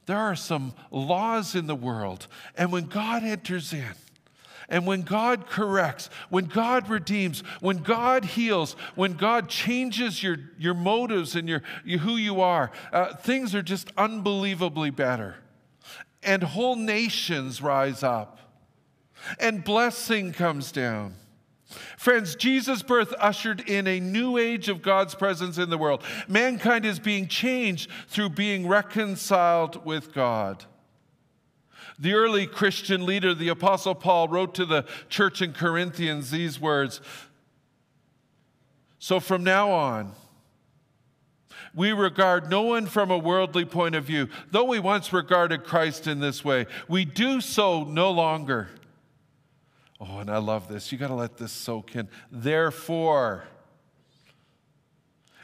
there 0.07 0.19
are 0.19 0.37
some 0.37 0.75
laws 0.91 1.55
in 1.55 1.67
the 1.67 1.75
world. 1.75 2.27
And 2.57 2.73
when 2.73 2.87
God 2.87 3.23
enters 3.25 3.73
in, 3.73 3.95
and 4.69 4.87
when 4.87 5.03
God 5.03 5.49
corrects, 5.49 6.09
when 6.31 6.47
God 6.47 6.89
redeems, 6.89 7.41
when 7.61 7.79
God 7.79 8.25
heals, 8.25 8.75
when 8.95 9.15
God 9.15 9.49
changes 9.49 10.23
your, 10.23 10.39
your 10.59 10.73
motives 10.73 11.37
and 11.37 11.47
your, 11.47 11.62
who 11.85 12.17
you 12.17 12.41
are, 12.41 12.71
uh, 12.91 13.15
things 13.17 13.55
are 13.55 13.62
just 13.62 13.93
unbelievably 13.99 14.91
better. 14.91 15.37
And 16.23 16.43
whole 16.43 16.77
nations 16.77 17.61
rise 17.61 18.03
up 18.03 18.39
and 19.38 19.64
blessing 19.64 20.33
comes 20.33 20.73
down. 20.73 21.14
Friends, 21.97 22.35
Jesus' 22.35 22.83
birth 22.83 23.14
ushered 23.19 23.61
in 23.61 23.87
a 23.87 24.00
new 24.00 24.37
age 24.37 24.69
of 24.69 24.83
God's 24.83 25.14
presence 25.14 25.59
in 25.59 25.71
the 25.71 25.79
world. 25.79 26.02
Mankind 26.29 26.85
is 26.85 26.99
being 26.99 27.29
changed 27.29 27.91
through 28.09 28.31
being 28.31 28.69
reconciled 28.69 29.85
with 29.85 30.12
God. 30.12 30.64
The 31.99 32.14
early 32.14 32.47
Christian 32.47 33.07
leader, 33.07 33.35
the 33.35 33.49
Apostle 33.49 33.95
Paul, 33.95 34.29
wrote 34.29 34.55
to 34.55 34.67
the 34.67 34.85
church 35.09 35.41
in 35.41 35.52
Corinthians 35.52 36.31
these 36.31 36.61
words 36.61 37.00
So 38.99 39.21
from 39.21 39.45
now 39.45 39.71
on, 39.71 40.12
we 41.75 41.93
regard 41.93 42.50
no 42.50 42.62
one 42.62 42.87
from 42.87 43.11
a 43.11 43.19
worldly 43.19 43.64
point 43.64 43.95
of 43.95 44.05
view. 44.05 44.29
Though 44.50 44.64
we 44.64 44.79
once 44.79 45.12
regarded 45.12 45.64
Christ 45.64 46.07
in 46.07 46.21
this 46.21 46.45
way, 46.45 46.67
we 46.88 47.05
do 47.05 47.41
so 47.41 47.85
no 47.85 48.11
longer. 48.11 48.69
Oh, 50.05 50.19
and 50.19 50.31
I 50.31 50.39
love 50.39 50.67
this. 50.67 50.91
You 50.91 50.99
got 50.99 51.09
to 51.09 51.15
let 51.15 51.37
this 51.37 51.53
soak 51.53 51.95
in. 51.95 52.09
Therefore, 52.31 53.45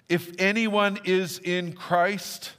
if 0.08 0.32
anyone 0.38 0.98
is 1.04 1.38
in 1.38 1.74
Christ, 1.74 2.54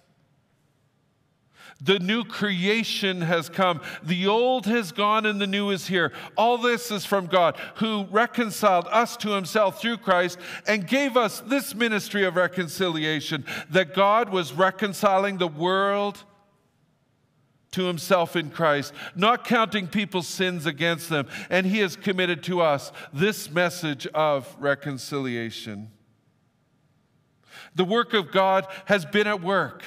the 1.82 2.00
new 2.00 2.24
creation 2.24 3.22
has 3.22 3.50
come. 3.50 3.82
The 4.02 4.28
old 4.28 4.66
has 4.66 4.94
gone 4.94 5.26
and 5.26 5.42
the 5.42 5.48
new 5.48 5.72
is 5.72 5.88
here. 5.88 6.14
All 6.38 6.58
this 6.58 6.90
is 6.90 7.06
from 7.06 7.28
God, 7.28 7.58
who 7.76 8.06
reconciled 8.12 8.88
us 8.92 9.18
to 9.18 9.32
himself 9.32 9.82
through 9.82 9.98
Christ 9.98 10.40
and 10.68 10.88
gave 10.88 11.18
us 11.18 11.42
this 11.42 11.76
ministry 11.76 12.24
of 12.24 12.38
reconciliation 12.38 13.46
that 13.72 13.94
God 13.94 14.30
was 14.30 14.54
reconciling 14.54 15.38
the 15.38 15.48
world 15.48 16.24
to 17.72 17.86
himself 17.86 18.36
in 18.36 18.50
Christ, 18.50 18.94
not 19.16 19.46
counting 19.46 19.88
people's 19.88 20.28
sins 20.28 20.66
against 20.66 21.10
them. 21.10 21.28
And 21.50 21.66
he 21.66 21.80
has 21.80 21.96
committed 21.96 22.44
to 22.44 22.62
us 22.62 22.92
this 23.14 23.50
message 23.50 24.08
of 24.08 24.56
reconciliation. 24.60 25.92
The 27.76 27.86
work 27.86 28.14
of 28.14 28.32
God 28.32 28.68
has 28.86 29.06
been 29.06 29.28
at 29.28 29.42
work 29.42 29.84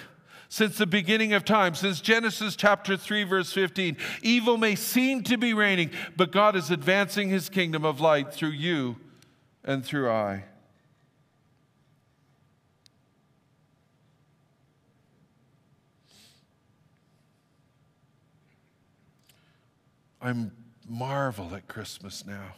since 0.48 0.76
the 0.76 0.86
beginning 0.86 1.32
of 1.32 1.44
time, 1.44 1.74
since 1.74 2.00
Genesis 2.00 2.56
chapter 2.56 2.96
3, 2.96 3.24
verse 3.24 3.52
15. 3.52 3.96
Evil 4.22 4.58
may 4.58 4.74
seem 4.74 5.22
to 5.22 5.38
be 5.38 5.54
reigning, 5.54 5.90
but 6.14 6.30
God 6.30 6.56
is 6.56 6.70
advancing 6.70 7.30
his 7.30 7.48
kingdom 7.48 7.86
of 7.86 8.00
light 8.00 8.32
through 8.32 8.50
you 8.50 8.96
and 9.64 9.84
through 9.84 10.10
I. 10.10 10.44
I 20.22 20.32
marvel 20.88 21.52
at 21.54 21.66
Christmas 21.66 22.24
now. 22.24 22.54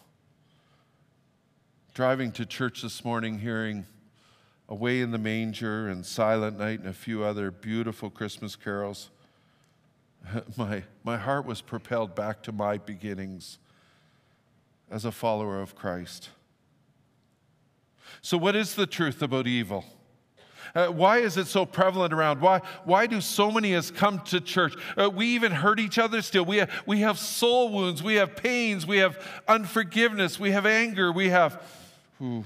Driving 1.95 2.31
to 2.33 2.45
church 2.45 2.83
this 2.83 3.05
morning, 3.05 3.39
hearing 3.39 3.87
Away 4.69 5.01
in 5.01 5.13
the 5.13 5.19
Manger 5.19 5.89
and 5.89 6.05
Silent 6.05 6.59
Night 6.59 6.81
and 6.81 6.89
a 6.89 6.93
few 6.93 7.25
other 7.25 7.51
beautiful 7.51 8.11
Christmas 8.11 8.55
carols, 8.55 9.11
my, 10.59 10.83
my 11.05 11.17
heart 11.17 11.47
was 11.47 11.63
propelled 11.63 12.15
back 12.15 12.43
to 12.43 12.53
my 12.53 12.77
beginnings 12.77 13.59
as 14.91 15.07
a 15.07 15.13
follower 15.13 15.61
of 15.63 15.75
Christ. 15.75 16.29
So, 18.21 18.37
what 18.37 18.55
is 18.55 18.75
the 18.75 18.87
truth 18.87 19.23
about 19.23 19.47
evil? 19.47 19.85
Uh, 20.75 20.87
why 20.89 21.19
is 21.19 21.37
it 21.37 21.47
so 21.47 21.65
prevalent 21.65 22.13
around? 22.13 22.41
Why, 22.41 22.61
why 22.85 23.07
do 23.07 23.21
so 23.21 23.51
many 23.51 23.75
us 23.75 23.91
come 23.91 24.21
to 24.27 24.41
church? 24.41 24.75
Uh, 24.97 25.11
we 25.11 25.27
even 25.29 25.53
hurt 25.53 25.81
each 25.81 25.99
other 25.99 26.23
still. 26.23 26.45
We 26.45 26.59
have, 26.59 26.71
we 26.87 27.01
have 27.01 27.19
soul 27.19 27.71
wounds, 27.71 28.03
we 28.03 28.15
have 28.15 28.37
pains, 28.37 28.87
we 28.87 28.99
have 28.99 29.19
unforgiveness, 29.49 30.39
we 30.39 30.53
have 30.53 30.67
anger, 30.67 31.13
we 31.13 31.29
have. 31.31 31.63
Ooh. 32.23 32.45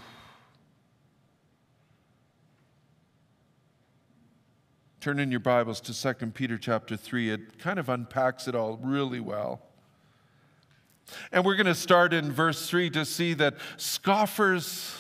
Turn 5.01 5.21
in 5.21 5.31
your 5.31 5.41
Bibles 5.41 5.81
to 5.83 6.15
2 6.15 6.27
Peter 6.33 6.59
chapter 6.59 6.97
3. 6.97 7.31
It 7.31 7.59
kind 7.59 7.79
of 7.79 7.89
unpacks 7.89 8.49
it 8.49 8.55
all 8.55 8.79
really 8.83 9.21
well. 9.21 9.63
And 11.33 11.45
we're 11.45 11.55
going 11.55 11.67
to 11.67 11.75
start 11.75 12.13
in 12.13 12.33
verse 12.33 12.69
3 12.69 12.91
to 12.91 13.05
see 13.05 13.33
that 13.35 13.55
scoffers 13.77 14.97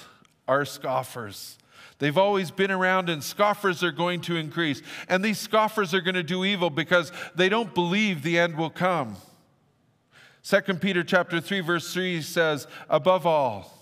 are 0.46 0.64
scoffers. 0.64 1.58
They've 1.98 2.16
always 2.16 2.50
been 2.50 2.70
around, 2.70 3.08
and 3.08 3.22
scoffers 3.22 3.82
are 3.82 3.90
going 3.90 4.20
to 4.22 4.36
increase. 4.36 4.82
And 5.08 5.24
these 5.24 5.38
scoffers 5.38 5.92
are 5.94 6.00
going 6.00 6.14
to 6.14 6.22
do 6.22 6.44
evil 6.44 6.70
because 6.70 7.10
they 7.34 7.48
don't 7.48 7.74
believe 7.74 8.22
the 8.22 8.38
end 8.38 8.56
will 8.56 8.70
come. 8.70 9.16
2 10.44 10.60
Peter 10.74 11.02
chapter 11.02 11.40
3 11.40 11.60
verse 11.60 11.92
3 11.92 12.22
says, 12.22 12.66
"Above 12.88 13.26
all, 13.26 13.78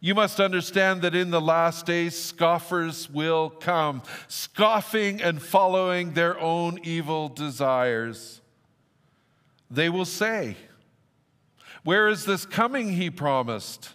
you 0.00 0.14
must 0.14 0.38
understand 0.38 1.02
that 1.02 1.14
in 1.14 1.30
the 1.30 1.40
last 1.40 1.86
days 1.86 2.16
scoffers 2.16 3.10
will 3.10 3.50
come, 3.50 4.02
scoffing 4.28 5.20
and 5.20 5.42
following 5.42 6.12
their 6.12 6.38
own 6.38 6.78
evil 6.84 7.28
desires. 7.28 8.40
They 9.70 9.88
will 9.88 10.04
say, 10.04 10.56
Where 11.82 12.08
is 12.08 12.24
this 12.24 12.46
coming 12.46 12.92
he 12.92 13.10
promised? 13.10 13.94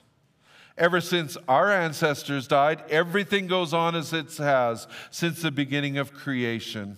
Ever 0.77 1.01
since 1.01 1.37
our 1.47 1.71
ancestors 1.71 2.47
died, 2.47 2.83
everything 2.89 3.47
goes 3.47 3.73
on 3.73 3.95
as 3.95 4.11
it 4.11 4.35
has 4.37 4.87
since 5.11 5.41
the 5.41 5.51
beginning 5.51 5.97
of 5.97 6.13
creation. 6.13 6.97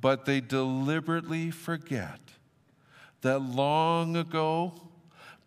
But 0.00 0.26
they 0.26 0.40
deliberately 0.40 1.50
forget 1.50 2.20
that 3.22 3.40
long 3.40 4.16
ago, 4.16 4.74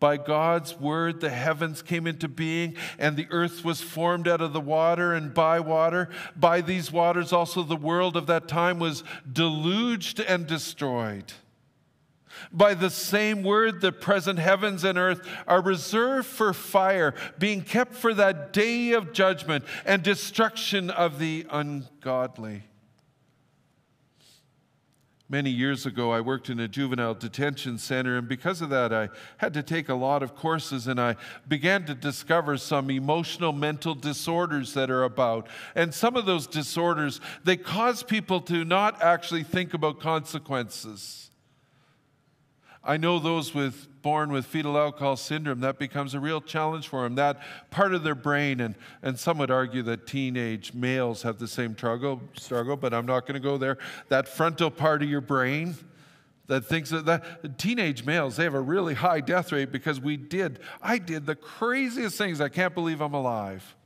by 0.00 0.16
God's 0.16 0.78
word, 0.80 1.20
the 1.20 1.30
heavens 1.30 1.80
came 1.80 2.08
into 2.08 2.26
being, 2.26 2.76
and 2.98 3.16
the 3.16 3.28
earth 3.30 3.64
was 3.64 3.80
formed 3.80 4.26
out 4.26 4.40
of 4.40 4.52
the 4.52 4.60
water 4.60 5.14
and 5.14 5.32
by 5.32 5.60
water. 5.60 6.08
By 6.34 6.60
these 6.60 6.90
waters, 6.90 7.32
also 7.32 7.62
the 7.62 7.76
world 7.76 8.16
of 8.16 8.26
that 8.26 8.48
time 8.48 8.80
was 8.80 9.04
deluged 9.32 10.18
and 10.18 10.44
destroyed. 10.44 11.32
By 12.50 12.74
the 12.74 12.90
same 12.90 13.42
word, 13.42 13.80
the 13.80 13.92
present 13.92 14.38
heavens 14.38 14.84
and 14.84 14.98
earth 14.98 15.26
are 15.46 15.60
reserved 15.60 16.26
for 16.26 16.52
fire, 16.52 17.14
being 17.38 17.62
kept 17.62 17.94
for 17.94 18.14
that 18.14 18.52
day 18.52 18.92
of 18.92 19.12
judgment 19.12 19.64
and 19.84 20.02
destruction 20.02 20.90
of 20.90 21.18
the 21.18 21.46
ungodly. 21.50 22.64
Many 25.32 25.48
years 25.48 25.86
ago, 25.86 26.10
I 26.10 26.20
worked 26.20 26.50
in 26.50 26.60
a 26.60 26.68
juvenile 26.68 27.14
detention 27.14 27.78
center, 27.78 28.18
and 28.18 28.28
because 28.28 28.60
of 28.60 28.68
that, 28.68 28.92
I 28.92 29.08
had 29.38 29.54
to 29.54 29.62
take 29.62 29.88
a 29.88 29.94
lot 29.94 30.22
of 30.22 30.34
courses, 30.34 30.86
and 30.86 31.00
I 31.00 31.16
began 31.48 31.86
to 31.86 31.94
discover 31.94 32.58
some 32.58 32.90
emotional 32.90 33.54
mental 33.54 33.94
disorders 33.94 34.74
that 34.74 34.90
are 34.90 35.04
about. 35.04 35.48
And 35.74 35.94
some 35.94 36.16
of 36.16 36.26
those 36.26 36.46
disorders, 36.46 37.18
they 37.44 37.56
cause 37.56 38.02
people 38.02 38.42
to 38.42 38.62
not 38.62 39.00
actually 39.00 39.42
think 39.42 39.72
about 39.72 40.00
consequences. 40.00 41.30
I 42.84 42.96
know 42.96 43.18
those 43.18 43.54
with 43.54 43.88
born 44.02 44.32
with 44.32 44.44
fetal 44.44 44.76
alcohol 44.76 45.16
syndrome, 45.16 45.60
that 45.60 45.78
becomes 45.78 46.14
a 46.14 46.20
real 46.20 46.40
challenge 46.40 46.88
for 46.88 47.04
them. 47.04 47.14
That 47.14 47.40
part 47.70 47.94
of 47.94 48.02
their 48.02 48.16
brain, 48.16 48.60
and, 48.60 48.74
and 49.02 49.18
some 49.18 49.38
would 49.38 49.50
argue 49.50 49.82
that 49.84 50.06
teenage 50.06 50.74
males 50.74 51.22
have 51.22 51.38
the 51.38 51.46
same 51.46 51.76
struggle, 51.76 52.20
struggle 52.36 52.76
but 52.76 52.92
I'm 52.92 53.06
not 53.06 53.20
going 53.20 53.34
to 53.34 53.40
go 53.40 53.56
there. 53.56 53.78
That 54.08 54.28
frontal 54.28 54.70
part 54.70 55.02
of 55.02 55.08
your 55.08 55.20
brain 55.20 55.76
that 56.48 56.64
thinks 56.64 56.90
that, 56.90 57.06
that 57.06 57.58
teenage 57.58 58.04
males, 58.04 58.36
they 58.36 58.44
have 58.44 58.54
a 58.54 58.60
really 58.60 58.94
high 58.94 59.20
death 59.20 59.52
rate 59.52 59.70
because 59.70 60.00
we 60.00 60.16
did, 60.16 60.58
I 60.82 60.98
did 60.98 61.26
the 61.26 61.36
craziest 61.36 62.18
things. 62.18 62.40
I 62.40 62.48
can't 62.48 62.74
believe 62.74 63.00
I'm 63.00 63.14
alive. 63.14 63.76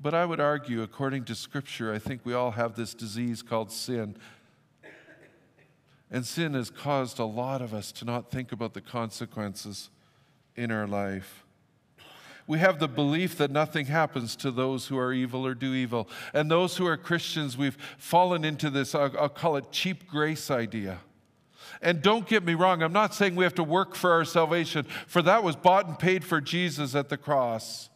But 0.00 0.14
I 0.14 0.24
would 0.24 0.40
argue, 0.40 0.82
according 0.82 1.24
to 1.26 1.34
Scripture, 1.34 1.92
I 1.92 1.98
think 1.98 2.22
we 2.24 2.34
all 2.34 2.52
have 2.52 2.76
this 2.76 2.94
disease 2.94 3.42
called 3.42 3.70
sin 3.70 4.16
and 6.10 6.24
sin 6.24 6.54
has 6.54 6.70
caused 6.70 7.18
a 7.18 7.24
lot 7.24 7.60
of 7.60 7.74
us 7.74 7.92
to 7.92 8.04
not 8.04 8.30
think 8.30 8.52
about 8.52 8.74
the 8.74 8.80
consequences 8.80 9.90
in 10.54 10.70
our 10.70 10.86
life. 10.86 11.44
We 12.46 12.60
have 12.60 12.78
the 12.78 12.88
belief 12.88 13.36
that 13.38 13.50
nothing 13.50 13.86
happens 13.86 14.36
to 14.36 14.52
those 14.52 14.86
who 14.86 14.96
are 14.98 15.12
evil 15.12 15.44
or 15.44 15.54
do 15.54 15.74
evil. 15.74 16.08
And 16.32 16.48
those 16.48 16.76
who 16.76 16.86
are 16.86 16.96
Christians, 16.96 17.58
we've 17.58 17.76
fallen 17.98 18.44
into 18.44 18.70
this, 18.70 18.94
I'll, 18.94 19.28
call 19.28 19.56
it 19.56 19.72
cheap 19.72 20.06
grace 20.06 20.48
idea. 20.50 21.00
And 21.82 22.00
don't 22.00 22.26
get 22.26 22.44
me 22.44 22.54
wrong, 22.54 22.82
I'm 22.82 22.92
not 22.92 23.14
saying 23.14 23.34
we 23.34 23.44
have 23.44 23.56
to 23.56 23.64
work 23.64 23.96
for 23.96 24.12
our 24.12 24.24
salvation, 24.24 24.86
for 25.08 25.22
that 25.22 25.42
was 25.42 25.56
bought 25.56 25.88
and 25.88 25.98
paid 25.98 26.24
for 26.24 26.40
Jesus 26.40 26.94
at 26.94 27.08
the 27.08 27.16
cross. 27.16 27.90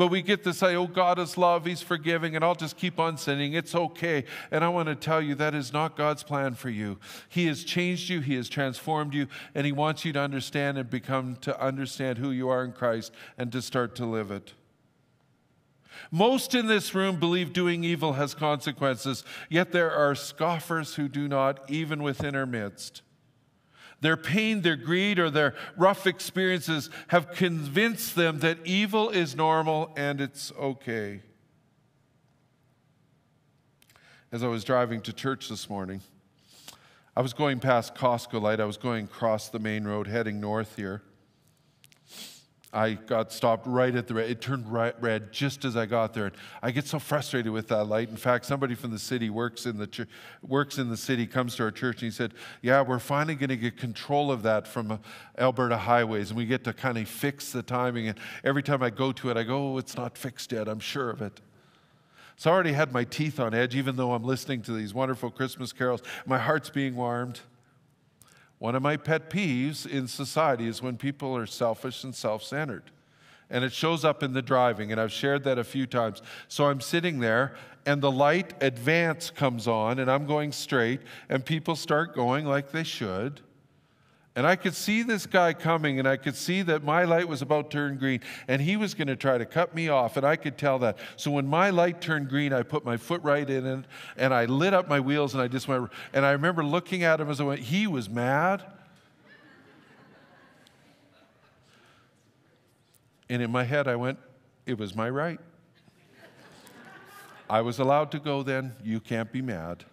But 0.00 0.06
we 0.06 0.22
get 0.22 0.44
to 0.44 0.54
say, 0.54 0.76
oh, 0.76 0.86
God 0.86 1.18
is 1.18 1.36
love, 1.36 1.66
He's 1.66 1.82
forgiving, 1.82 2.34
and 2.34 2.42
I'll 2.42 2.54
just 2.54 2.78
keep 2.78 2.98
on 2.98 3.18
sinning. 3.18 3.52
It's 3.52 3.74
okay. 3.74 4.24
And 4.50 4.64
I 4.64 4.68
want 4.70 4.88
to 4.88 4.94
tell 4.94 5.20
you 5.20 5.34
that 5.34 5.54
is 5.54 5.74
not 5.74 5.94
God's 5.94 6.22
plan 6.22 6.54
for 6.54 6.70
you. 6.70 6.98
He 7.28 7.44
has 7.48 7.64
changed 7.64 8.08
you, 8.08 8.20
He 8.20 8.34
has 8.36 8.48
transformed 8.48 9.12
you, 9.12 9.26
and 9.54 9.66
He 9.66 9.72
wants 9.72 10.06
you 10.06 10.14
to 10.14 10.18
understand 10.18 10.78
and 10.78 10.88
become 10.88 11.36
to 11.42 11.62
understand 11.62 12.16
who 12.16 12.30
you 12.30 12.48
are 12.48 12.64
in 12.64 12.72
Christ 12.72 13.12
and 13.36 13.52
to 13.52 13.60
start 13.60 13.94
to 13.96 14.06
live 14.06 14.30
it. 14.30 14.54
Most 16.10 16.54
in 16.54 16.66
this 16.66 16.94
room 16.94 17.20
believe 17.20 17.52
doing 17.52 17.84
evil 17.84 18.14
has 18.14 18.32
consequences, 18.32 19.22
yet 19.50 19.70
there 19.70 19.90
are 19.90 20.14
scoffers 20.14 20.94
who 20.94 21.10
do 21.10 21.28
not, 21.28 21.70
even 21.70 22.02
within 22.02 22.34
our 22.34 22.46
midst. 22.46 23.02
Their 24.00 24.16
pain, 24.16 24.62
their 24.62 24.76
greed, 24.76 25.18
or 25.18 25.30
their 25.30 25.54
rough 25.76 26.06
experiences 26.06 26.88
have 27.08 27.32
convinced 27.32 28.14
them 28.14 28.38
that 28.40 28.58
evil 28.64 29.10
is 29.10 29.36
normal 29.36 29.92
and 29.96 30.20
it's 30.20 30.52
okay. 30.58 31.20
As 34.32 34.42
I 34.42 34.48
was 34.48 34.64
driving 34.64 35.00
to 35.02 35.12
church 35.12 35.48
this 35.48 35.68
morning, 35.68 36.00
I 37.16 37.20
was 37.20 37.32
going 37.32 37.60
past 37.60 37.94
Costco 37.94 38.40
Light. 38.40 38.60
I 38.60 38.64
was 38.64 38.76
going 38.76 39.04
across 39.04 39.48
the 39.48 39.58
main 39.58 39.84
road 39.84 40.06
heading 40.06 40.40
north 40.40 40.76
here. 40.76 41.02
I 42.72 42.92
got 42.92 43.32
stopped 43.32 43.66
right 43.66 43.92
at 43.94 44.06
the 44.06 44.14
red. 44.14 44.30
It 44.30 44.40
turned 44.40 44.70
red 44.70 45.32
just 45.32 45.64
as 45.64 45.76
I 45.76 45.86
got 45.86 46.14
there. 46.14 46.30
I 46.62 46.70
get 46.70 46.86
so 46.86 47.00
frustrated 47.00 47.50
with 47.50 47.66
that 47.68 47.84
light. 47.86 48.10
In 48.10 48.16
fact, 48.16 48.46
somebody 48.46 48.76
from 48.76 48.92
the 48.92 48.98
city 48.98 49.28
works 49.28 49.66
in 49.66 49.76
the 49.76 49.88
ch- 49.88 50.06
works 50.46 50.78
in 50.78 50.88
the 50.88 50.96
city, 50.96 51.26
comes 51.26 51.56
to 51.56 51.64
our 51.64 51.72
church, 51.72 51.96
and 51.96 52.02
he 52.02 52.10
said, 52.12 52.32
"Yeah, 52.62 52.82
we're 52.82 53.00
finally 53.00 53.34
going 53.34 53.48
to 53.48 53.56
get 53.56 53.76
control 53.76 54.30
of 54.30 54.42
that 54.44 54.68
from 54.68 54.92
uh, 54.92 54.98
Alberta 55.36 55.78
Highways, 55.78 56.30
and 56.30 56.36
we 56.36 56.46
get 56.46 56.62
to 56.64 56.72
kind 56.72 56.96
of 56.96 57.08
fix 57.08 57.50
the 57.50 57.62
timing." 57.62 58.06
And 58.06 58.18
every 58.44 58.62
time 58.62 58.84
I 58.84 58.90
go 58.90 59.10
to 59.12 59.30
it, 59.30 59.36
I 59.36 59.42
go, 59.42 59.74
"Oh, 59.74 59.78
it's 59.78 59.96
not 59.96 60.16
fixed 60.16 60.52
yet. 60.52 60.68
I'm 60.68 60.80
sure 60.80 61.10
of 61.10 61.20
it." 61.22 61.40
So 62.36 62.50
I 62.50 62.54
already 62.54 62.72
had 62.72 62.92
my 62.92 63.02
teeth 63.02 63.40
on 63.40 63.52
edge, 63.52 63.74
even 63.74 63.96
though 63.96 64.12
I'm 64.12 64.24
listening 64.24 64.62
to 64.62 64.72
these 64.72 64.94
wonderful 64.94 65.30
Christmas 65.30 65.72
carols. 65.72 66.02
My 66.24 66.38
heart's 66.38 66.70
being 66.70 66.94
warmed. 66.94 67.40
One 68.60 68.74
of 68.74 68.82
my 68.82 68.98
pet 68.98 69.30
peeves 69.30 69.86
in 69.86 70.06
society 70.06 70.68
is 70.68 70.82
when 70.82 70.98
people 70.98 71.34
are 71.34 71.46
selfish 71.46 72.04
and 72.04 72.14
self 72.14 72.42
centered. 72.44 72.84
And 73.48 73.64
it 73.64 73.72
shows 73.72 74.04
up 74.04 74.22
in 74.22 74.34
the 74.34 74.42
driving, 74.42 74.92
and 74.92 75.00
I've 75.00 75.10
shared 75.10 75.42
that 75.44 75.58
a 75.58 75.64
few 75.64 75.86
times. 75.86 76.22
So 76.46 76.66
I'm 76.66 76.82
sitting 76.82 77.20
there, 77.20 77.56
and 77.86 78.02
the 78.02 78.10
light 78.10 78.52
advance 78.60 79.30
comes 79.30 79.66
on, 79.66 79.98
and 79.98 80.10
I'm 80.10 80.26
going 80.26 80.52
straight, 80.52 81.00
and 81.28 81.44
people 81.44 81.74
start 81.74 82.14
going 82.14 82.44
like 82.44 82.70
they 82.70 82.84
should. 82.84 83.40
And 84.36 84.46
I 84.46 84.54
could 84.54 84.74
see 84.74 85.02
this 85.02 85.26
guy 85.26 85.52
coming, 85.52 85.98
and 85.98 86.06
I 86.06 86.16
could 86.16 86.36
see 86.36 86.62
that 86.62 86.84
my 86.84 87.02
light 87.02 87.26
was 87.26 87.42
about 87.42 87.70
to 87.70 87.76
turn 87.76 87.96
green, 87.98 88.20
and 88.46 88.62
he 88.62 88.76
was 88.76 88.94
going 88.94 89.08
to 89.08 89.16
try 89.16 89.38
to 89.38 89.44
cut 89.44 89.74
me 89.74 89.88
off, 89.88 90.16
and 90.16 90.24
I 90.24 90.36
could 90.36 90.56
tell 90.56 90.78
that. 90.80 90.98
So 91.16 91.32
when 91.32 91.48
my 91.48 91.70
light 91.70 92.00
turned 92.00 92.28
green, 92.28 92.52
I 92.52 92.62
put 92.62 92.84
my 92.84 92.96
foot 92.96 93.22
right 93.24 93.48
in 93.48 93.66
it, 93.66 93.84
and 94.16 94.32
I 94.32 94.44
lit 94.44 94.72
up 94.72 94.88
my 94.88 95.00
wheels, 95.00 95.34
and 95.34 95.42
I 95.42 95.48
just 95.48 95.66
went. 95.66 95.90
And 96.12 96.24
I 96.24 96.30
remember 96.30 96.62
looking 96.62 97.02
at 97.02 97.20
him 97.20 97.28
as 97.28 97.40
I 97.40 97.44
went, 97.44 97.60
he 97.60 97.88
was 97.88 98.08
mad. 98.08 98.62
And 103.28 103.42
in 103.42 103.50
my 103.50 103.64
head, 103.64 103.88
I 103.88 103.96
went, 103.96 104.18
It 104.66 104.78
was 104.78 104.94
my 104.94 105.10
right. 105.10 105.40
I 107.48 107.62
was 107.62 107.80
allowed 107.80 108.12
to 108.12 108.20
go 108.20 108.44
then. 108.44 108.76
You 108.84 109.00
can't 109.00 109.32
be 109.32 109.42
mad. 109.42 109.84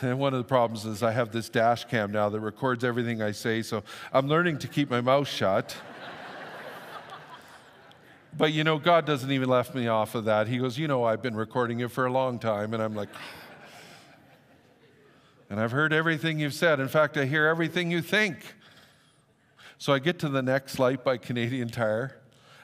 And 0.00 0.18
one 0.18 0.34
of 0.34 0.38
the 0.38 0.44
problems 0.44 0.84
is 0.84 1.02
I 1.02 1.12
have 1.12 1.32
this 1.32 1.48
dash 1.48 1.84
cam 1.84 2.12
now 2.12 2.28
that 2.28 2.40
records 2.40 2.84
everything 2.84 3.22
I 3.22 3.32
say, 3.32 3.62
so 3.62 3.82
I'm 4.12 4.28
learning 4.28 4.58
to 4.58 4.68
keep 4.68 4.90
my 4.90 5.00
mouth 5.00 5.28
shut. 5.28 5.76
but 8.36 8.52
you 8.52 8.64
know, 8.64 8.78
God 8.78 9.06
doesn't 9.06 9.30
even 9.30 9.48
let 9.48 9.74
me 9.74 9.88
off 9.88 10.14
of 10.14 10.26
that. 10.26 10.48
He 10.48 10.58
goes, 10.58 10.78
You 10.78 10.88
know, 10.88 11.04
I've 11.04 11.22
been 11.22 11.36
recording 11.36 11.80
it 11.80 11.90
for 11.90 12.06
a 12.06 12.12
long 12.12 12.38
time. 12.38 12.74
And 12.74 12.82
I'm 12.82 12.94
like, 12.94 13.08
And 15.50 15.58
I've 15.58 15.72
heard 15.72 15.94
everything 15.94 16.38
you've 16.38 16.52
said. 16.52 16.78
In 16.78 16.88
fact, 16.88 17.16
I 17.16 17.24
hear 17.24 17.46
everything 17.46 17.90
you 17.90 18.02
think. 18.02 18.54
So 19.78 19.94
I 19.94 19.98
get 19.98 20.18
to 20.18 20.28
the 20.28 20.42
next 20.42 20.78
light 20.78 21.02
by 21.02 21.16
Canadian 21.16 21.70
Tire. 21.70 22.20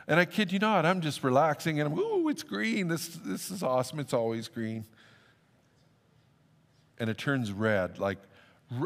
And 0.06 0.20
I 0.20 0.26
kid 0.26 0.52
you 0.52 0.58
not, 0.58 0.84
I'm 0.84 1.00
just 1.00 1.24
relaxing 1.24 1.80
and 1.80 1.90
I'm, 1.90 1.98
ooh, 1.98 2.28
it's 2.28 2.42
green. 2.42 2.88
This, 2.88 3.08
this 3.08 3.50
is 3.50 3.62
awesome. 3.62 4.00
It's 4.00 4.12
always 4.12 4.48
green 4.48 4.84
and 6.98 7.10
it 7.10 7.18
turns 7.18 7.52
red. 7.52 7.98
Like, 7.98 8.18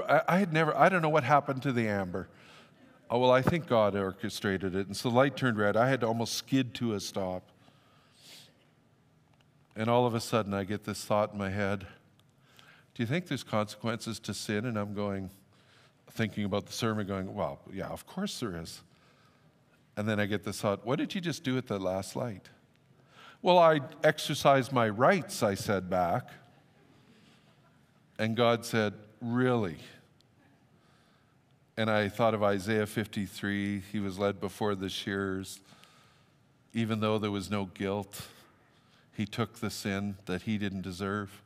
I 0.08 0.38
had 0.38 0.52
never, 0.52 0.76
I 0.76 0.88
don't 0.88 1.02
know 1.02 1.08
what 1.08 1.24
happened 1.24 1.62
to 1.62 1.72
the 1.72 1.88
amber. 1.88 2.28
Oh, 3.10 3.18
well, 3.18 3.30
I 3.30 3.40
think 3.40 3.66
God 3.66 3.96
orchestrated 3.96 4.74
it. 4.74 4.86
And 4.86 4.96
so 4.96 5.08
the 5.08 5.16
light 5.16 5.36
turned 5.36 5.56
red. 5.56 5.76
I 5.76 5.88
had 5.88 6.00
to 6.00 6.06
almost 6.06 6.34
skid 6.34 6.74
to 6.74 6.94
a 6.94 7.00
stop. 7.00 7.50
And 9.76 9.88
all 9.88 10.06
of 10.06 10.14
a 10.14 10.20
sudden, 10.20 10.52
I 10.52 10.64
get 10.64 10.84
this 10.84 11.04
thought 11.04 11.32
in 11.32 11.38
my 11.38 11.50
head 11.50 11.86
Do 12.94 13.02
you 13.02 13.06
think 13.06 13.28
there's 13.28 13.44
consequences 13.44 14.18
to 14.20 14.34
sin? 14.34 14.66
And 14.66 14.76
I'm 14.76 14.92
going, 14.92 15.30
thinking 16.10 16.44
about 16.44 16.66
the 16.66 16.72
sermon, 16.72 17.06
going, 17.06 17.32
Well, 17.34 17.60
yeah, 17.72 17.86
of 17.86 18.06
course 18.06 18.40
there 18.40 18.60
is. 18.60 18.82
And 19.96 20.08
then 20.08 20.20
I 20.20 20.26
get 20.26 20.44
this 20.44 20.60
thought, 20.60 20.84
What 20.84 20.98
did 20.98 21.14
you 21.14 21.20
just 21.20 21.44
do 21.44 21.56
at 21.56 21.66
the 21.66 21.78
last 21.78 22.16
light? 22.16 22.48
Well, 23.40 23.58
I 23.58 23.80
exercised 24.02 24.72
my 24.72 24.88
rights, 24.88 25.42
I 25.42 25.54
said 25.54 25.88
back. 25.88 26.28
And 28.18 28.36
God 28.36 28.64
said, 28.64 28.94
Really? 29.20 29.76
And 31.76 31.88
I 31.88 32.08
thought 32.08 32.34
of 32.34 32.42
Isaiah 32.42 32.86
53. 32.86 33.82
He 33.92 34.00
was 34.00 34.18
led 34.18 34.40
before 34.40 34.74
the 34.74 34.88
shears. 34.88 35.60
Even 36.74 37.00
though 37.00 37.18
there 37.18 37.30
was 37.30 37.50
no 37.50 37.66
guilt, 37.66 38.26
he 39.16 39.26
took 39.26 39.60
the 39.60 39.70
sin 39.70 40.16
that 40.26 40.42
he 40.42 40.58
didn't 40.58 40.82
deserve. 40.82 41.40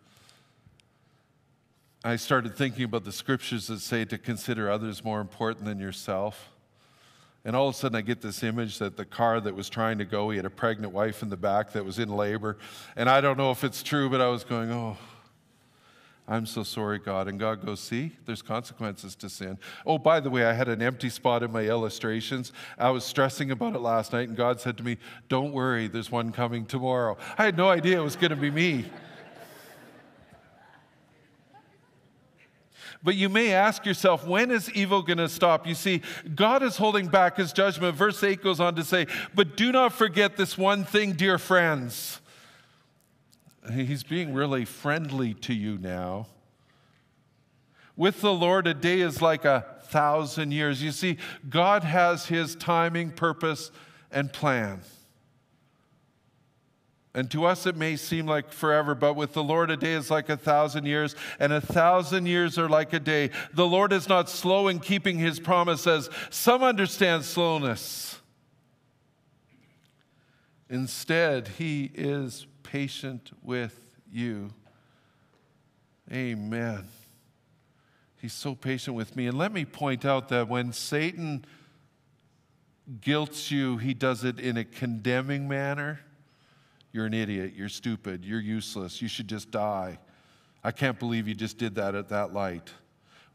I 2.03 2.17
started 2.17 2.57
thinking 2.57 2.85
about 2.85 3.05
the 3.05 3.13
scriptures 3.13 3.67
that 3.69 3.81
say 3.81 4.05
to 4.07 4.19
consider 4.19 4.71
others 4.71 5.05
more 5.05 5.21
important 5.21 5.67
than 5.67 5.79
yourself. 5.79 6.49
And 7.45 7.55
all 7.55 7.69
of 7.69 7.75
a 7.75 7.79
sudden, 7.79 7.97
I 7.97 8.01
get 8.01 8.21
this 8.23 8.43
image 8.43 8.79
that 8.79 8.97
the 8.97 9.05
car 9.05 9.41
that 9.41 9.55
was 9.55 9.69
trying 9.69 9.99
to 9.99 10.05
go, 10.05 10.31
he 10.31 10.37
had 10.37 10.47
a 10.47 10.51
pregnant 10.51 10.93
wife 10.93 11.23
in 11.23 11.29
the 11.29 11.37
back 11.37 11.73
that 11.73 11.85
was 11.85 11.99
in 11.99 12.09
labor. 12.09 12.57
And 12.97 13.09
I 13.09 13.21
don't 13.21 13.37
know 13.37 13.51
if 13.51 13.65
it's 13.65 13.83
true, 13.83 14.09
but 14.09 14.21
I 14.21 14.29
was 14.29 14.45
going, 14.45 14.71
oh, 14.71 14.97
I'm 16.33 16.47
so 16.47 16.63
sorry, 16.63 16.99
God. 16.99 17.29
And 17.29 17.39
God 17.39 17.63
goes, 17.63 17.79
See, 17.79 18.13
there's 18.25 18.41
consequences 18.41 19.15
to 19.17 19.29
sin. 19.29 19.59
Oh, 19.85 19.99
by 19.99 20.19
the 20.19 20.31
way, 20.31 20.47
I 20.47 20.55
had 20.55 20.67
an 20.67 20.81
empty 20.81 21.11
spot 21.11 21.43
in 21.43 21.53
my 21.53 21.61
illustrations. 21.61 22.55
I 22.79 22.89
was 22.89 23.05
stressing 23.05 23.51
about 23.51 23.75
it 23.75 23.81
last 23.81 24.15
night, 24.15 24.29
and 24.29 24.37
God 24.37 24.59
said 24.59 24.79
to 24.79 24.83
me, 24.83 24.97
Don't 25.29 25.53
worry, 25.53 25.89
there's 25.89 26.11
one 26.11 26.33
coming 26.33 26.65
tomorrow. 26.65 27.19
I 27.37 27.45
had 27.45 27.59
no 27.59 27.69
idea 27.69 28.01
it 28.01 28.03
was 28.03 28.17
going 28.17 28.31
to 28.31 28.37
be 28.37 28.51
me. 28.51 28.87
But 33.03 33.15
you 33.15 33.29
may 33.29 33.53
ask 33.53 33.85
yourself, 33.85 34.27
when 34.27 34.51
is 34.51 34.73
evil 34.73 35.03
going 35.03 35.19
to 35.19 35.29
stop? 35.29 35.67
You 35.67 35.75
see, 35.75 36.01
God 36.35 36.63
is 36.63 36.79
holding 36.79 37.09
back 37.09 37.37
his 37.37 37.53
judgment. 37.53 37.95
Verse 37.95 38.23
8 38.23 38.43
goes 38.43 38.59
on 38.59 38.75
to 38.77 38.85
say, 38.85 39.07
But 39.35 39.55
do 39.55 39.71
not 39.71 39.93
forget 39.93 40.39
this 40.39 40.57
one 40.57 40.85
thing, 40.85 41.13
dear 41.13 41.37
friends. 41.37 42.22
He's 43.71 44.03
being 44.03 44.35
really 44.35 44.65
friendly 44.65 45.35
to 45.35 45.55
you 45.55 45.79
now. 45.79 46.27
With 47.97 48.21
the 48.21 48.33
Lord, 48.33 48.67
a 48.67 48.75
day 48.75 49.01
is 49.01 49.23
like 49.23 49.45
a 49.45 49.67
thousand 49.85 50.53
years. 50.53 50.83
You 50.83 50.91
see, 50.91 51.19
God 51.49 51.85
has 51.85 52.27
his 52.27 52.57
timing, 52.57 53.13
purpose, 53.13 53.71
and 54.11 54.33
plan. 54.33 54.81
And 57.15 57.31
to 57.31 57.45
us, 57.45 57.67
it 57.67 57.77
may 57.77 57.97
seem 57.97 58.27
like 58.27 58.51
forever, 58.51 58.95
but 58.95 59.15
with 59.15 59.35
the 59.35 59.45
Lord, 59.45 59.71
a 59.71 59.77
day 59.77 59.93
is 59.93 60.11
like 60.11 60.31
a 60.31 60.37
thousand 60.37 60.87
years, 60.87 61.15
and 61.39 61.53
a 61.53 61.61
thousand 61.61 62.25
years 62.25 62.59
are 62.59 62.71
like 62.71 62.95
a 62.95 63.01
day. 63.01 63.31
The 63.53 63.67
Lord 63.67 63.93
is 63.93 64.09
not 64.09 64.31
slow 64.31 64.69
in 64.69 64.81
keeping 64.81 65.19
his 65.19 65.39
promises. 65.39 66.09
Some 66.31 66.63
understand 66.63 67.25
slowness. 67.25 68.19
Instead, 70.71 71.49
he 71.49 71.91
is 71.95 72.47
patient 72.73 73.31
with 73.43 73.99
you. 74.11 74.49
Amen. 76.11 76.87
He's 78.19 78.33
so 78.33 78.55
patient 78.55 78.97
with 78.97 79.15
me. 79.15 79.27
And 79.27 79.37
let 79.37 79.53
me 79.53 79.67
point 79.67 80.07
out 80.07 80.31
that 80.31 80.49
when 80.49 80.73
Satan 80.73 81.45
guilts 83.03 83.51
you, 83.51 83.77
he 83.77 83.93
does 83.93 84.25
it 84.25 84.41
in 84.41 84.57
a 84.57 84.65
condemning 84.65 85.47
manner. 85.47 86.01
You're 86.93 87.05
an 87.05 87.13
idiot. 87.13 87.53
You're 87.55 87.69
stupid. 87.69 88.25
You're 88.25 88.41
useless. 88.41 89.03
You 89.03 89.09
should 89.09 89.29
just 89.29 89.51
die. 89.51 89.99
I 90.65 90.71
can't 90.71 90.99
believe 90.99 91.29
you 91.29 91.35
just 91.35 91.59
did 91.59 91.75
that 91.75 91.95
at 91.95 92.09
that 92.09 92.33
light. 92.33 92.71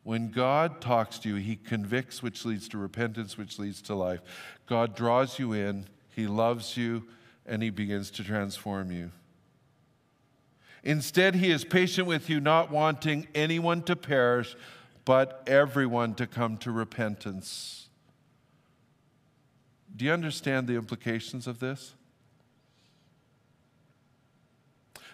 When 0.01 0.31
God 0.31 0.81
talks 0.81 1.19
to 1.19 1.29
you, 1.29 1.35
He 1.35 1.57
convicts, 1.57 2.23
which 2.23 2.43
leads 2.43 2.67
to 2.69 2.79
repentance, 2.79 3.37
which 3.37 3.59
leads 3.59 3.83
to 3.83 3.93
life. 3.93 4.21
God 4.65 4.95
draws 4.95 5.37
you 5.37 5.53
in, 5.53 5.85
He 6.09 6.25
loves 6.25 6.75
you, 6.75 7.03
and 7.45 7.61
He 7.61 7.69
begins 7.69 8.09
to 8.11 8.23
transform 8.23 8.91
you. 8.91 9.11
Instead, 10.87 11.35
he 11.35 11.51
is 11.51 11.65
patient 11.65 12.07
with 12.07 12.29
you, 12.29 12.39
not 12.39 12.71
wanting 12.71 13.27
anyone 13.35 13.81
to 13.81 13.93
perish, 13.93 14.55
but 15.03 15.43
everyone 15.45 16.15
to 16.15 16.25
come 16.25 16.55
to 16.55 16.71
repentance. 16.71 17.89
Do 19.93 20.05
you 20.05 20.13
understand 20.13 20.65
the 20.65 20.75
implications 20.75 21.45
of 21.45 21.59
this? 21.59 21.93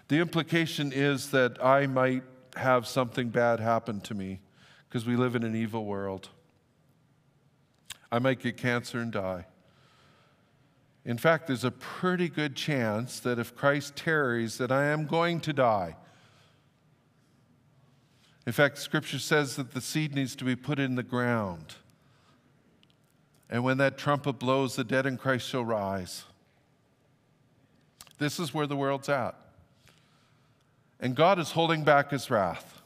The 0.09 0.19
implication 0.19 0.91
is 0.93 1.31
that 1.31 1.57
I 1.65 1.87
might 1.87 2.21
have 2.55 2.85
something 2.85 3.29
bad 3.29 3.59
happen 3.59 3.99
to 4.01 4.13
me 4.13 4.41
because 4.87 5.07
we 5.07 5.15
live 5.15 5.35
in 5.35 5.41
an 5.41 5.55
evil 5.55 5.85
world. 5.85 6.29
I 8.11 8.19
might 8.19 8.41
get 8.41 8.57
cancer 8.57 8.99
and 8.99 9.11
die. 9.11 9.47
In 11.05 11.17
fact, 11.17 11.47
there's 11.47 11.65
a 11.65 11.71
pretty 11.71 12.29
good 12.29 12.55
chance 12.55 13.19
that 13.19 13.37
if 13.37 13.55
Christ 13.55 13.95
tarries, 13.95 14.57
that 14.57 14.71
I 14.71 14.85
am 14.85 15.05
going 15.05 15.41
to 15.41 15.53
die. 15.53 15.97
In 18.45 18.53
fact, 18.53 18.77
Scripture 18.77 19.19
says 19.19 19.55
that 19.55 19.73
the 19.73 19.81
seed 19.81 20.15
needs 20.15 20.35
to 20.37 20.45
be 20.45 20.55
put 20.55 20.79
in 20.79 20.95
the 20.95 21.03
ground. 21.03 21.75
And 23.49 23.63
when 23.63 23.77
that 23.77 23.97
trumpet 23.97 24.33
blows, 24.33 24.75
the 24.75 24.83
dead 24.83 25.05
in 25.05 25.17
Christ 25.17 25.47
shall 25.47 25.63
rise. 25.63 26.23
This 28.17 28.39
is 28.39 28.53
where 28.53 28.67
the 28.67 28.75
world's 28.75 29.09
at. 29.09 29.35
And 30.99 31.15
God 31.15 31.37
is 31.39 31.51
holding 31.51 31.83
back 31.83 32.11
his 32.11 32.29
wrath. 32.31 32.81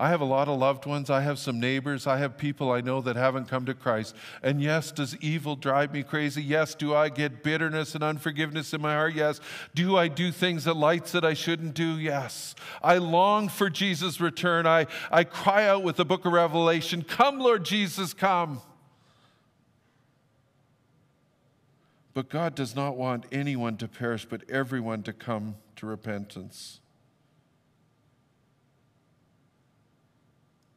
I 0.00 0.08
have 0.08 0.22
a 0.22 0.24
lot 0.24 0.48
of 0.48 0.58
loved 0.58 0.86
ones. 0.86 1.10
I 1.10 1.20
have 1.20 1.38
some 1.38 1.60
neighbors. 1.60 2.06
I 2.06 2.16
have 2.16 2.38
people 2.38 2.72
I 2.72 2.80
know 2.80 3.02
that 3.02 3.16
haven't 3.16 3.48
come 3.50 3.66
to 3.66 3.74
Christ. 3.74 4.16
And 4.42 4.62
yes, 4.62 4.90
does 4.90 5.14
evil 5.18 5.56
drive 5.56 5.92
me 5.92 6.02
crazy? 6.02 6.42
Yes. 6.42 6.74
Do 6.74 6.94
I 6.94 7.10
get 7.10 7.42
bitterness 7.42 7.94
and 7.94 8.02
unforgiveness 8.02 8.72
in 8.72 8.80
my 8.80 8.94
heart? 8.94 9.14
Yes. 9.14 9.42
Do 9.74 9.98
I 9.98 10.08
do 10.08 10.32
things 10.32 10.66
at 10.66 10.74
lights 10.74 11.12
that 11.12 11.22
I 11.22 11.34
shouldn't 11.34 11.74
do? 11.74 11.98
Yes. 11.98 12.54
I 12.82 12.96
long 12.96 13.50
for 13.50 13.68
Jesus' 13.68 14.22
return. 14.22 14.66
I, 14.66 14.86
I 15.12 15.22
cry 15.22 15.66
out 15.66 15.82
with 15.82 15.96
the 15.96 16.06
book 16.06 16.24
of 16.24 16.32
Revelation 16.32 17.02
Come, 17.02 17.38
Lord 17.38 17.64
Jesus, 17.64 18.14
come. 18.14 18.62
But 22.14 22.30
God 22.30 22.54
does 22.54 22.74
not 22.74 22.96
want 22.96 23.26
anyone 23.30 23.76
to 23.76 23.86
perish, 23.86 24.24
but 24.24 24.48
everyone 24.48 25.02
to 25.02 25.12
come 25.12 25.56
to 25.76 25.84
repentance. 25.84 26.80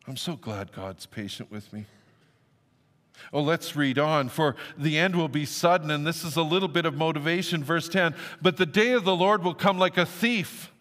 I'm 0.08 0.18
so 0.18 0.36
glad 0.36 0.72
God's 0.72 1.06
patient 1.06 1.50
with 1.52 1.72
me. 1.72 1.86
Oh, 3.32 3.42
let's 3.42 3.76
read 3.76 3.98
on, 3.98 4.28
for 4.28 4.56
the 4.78 4.98
end 4.98 5.16
will 5.16 5.30
be 5.30 5.46
sudden, 5.46 5.92
and 5.92 6.06
this 6.06 6.24
is 6.26 6.36
a 6.36 6.42
little 6.42 6.68
bit 6.68 6.86
of 6.86 6.96
motivation. 6.96 7.64
Verse 7.64 7.88
10 7.88 8.16
But 8.42 8.58
the 8.58 8.66
day 8.66 8.92
of 8.92 9.06
the 9.06 9.16
Lord 9.16 9.44
will 9.44 9.54
come 9.54 9.78
like 9.78 9.98
a 9.98 10.06
thief. 10.06 10.72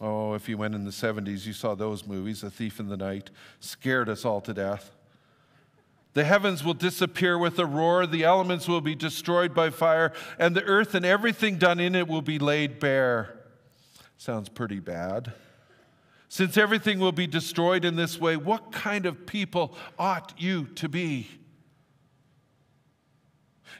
Oh, 0.00 0.34
if 0.34 0.48
you 0.48 0.58
went 0.58 0.74
in 0.74 0.84
the 0.84 0.90
70s, 0.90 1.46
you 1.46 1.52
saw 1.52 1.74
those 1.76 2.06
movies, 2.06 2.42
A 2.42 2.50
Thief 2.50 2.80
in 2.80 2.88
the 2.88 2.96
Night, 2.96 3.30
scared 3.60 4.08
us 4.08 4.24
all 4.24 4.40
to 4.40 4.52
death. 4.52 4.90
The 6.14 6.24
heavens 6.24 6.64
will 6.64 6.74
disappear 6.74 7.38
with 7.38 7.58
a 7.58 7.66
roar, 7.66 8.06
the 8.06 8.24
elements 8.24 8.66
will 8.66 8.80
be 8.80 8.94
destroyed 8.94 9.54
by 9.54 9.70
fire, 9.70 10.12
and 10.38 10.54
the 10.54 10.64
earth 10.64 10.94
and 10.94 11.04
everything 11.04 11.58
done 11.58 11.78
in 11.78 11.94
it 11.94 12.08
will 12.08 12.22
be 12.22 12.38
laid 12.38 12.80
bare. 12.80 13.36
Sounds 14.16 14.48
pretty 14.48 14.80
bad. 14.80 15.32
Since 16.34 16.56
everything 16.56 16.98
will 16.98 17.12
be 17.12 17.28
destroyed 17.28 17.84
in 17.84 17.94
this 17.94 18.18
way, 18.18 18.36
what 18.36 18.72
kind 18.72 19.06
of 19.06 19.24
people 19.24 19.72
ought 19.96 20.34
you 20.36 20.66
to 20.74 20.88
be? 20.88 21.28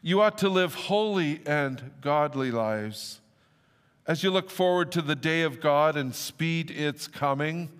You 0.02 0.20
ought 0.20 0.38
to 0.38 0.48
live 0.48 0.72
holy 0.72 1.40
and 1.46 1.90
godly 2.00 2.52
lives. 2.52 3.20
As 4.06 4.22
you 4.22 4.30
look 4.30 4.50
forward 4.50 4.92
to 4.92 5.02
the 5.02 5.16
day 5.16 5.42
of 5.42 5.60
God 5.60 5.96
and 5.96 6.14
speed 6.14 6.70
its 6.70 7.08
coming, 7.08 7.70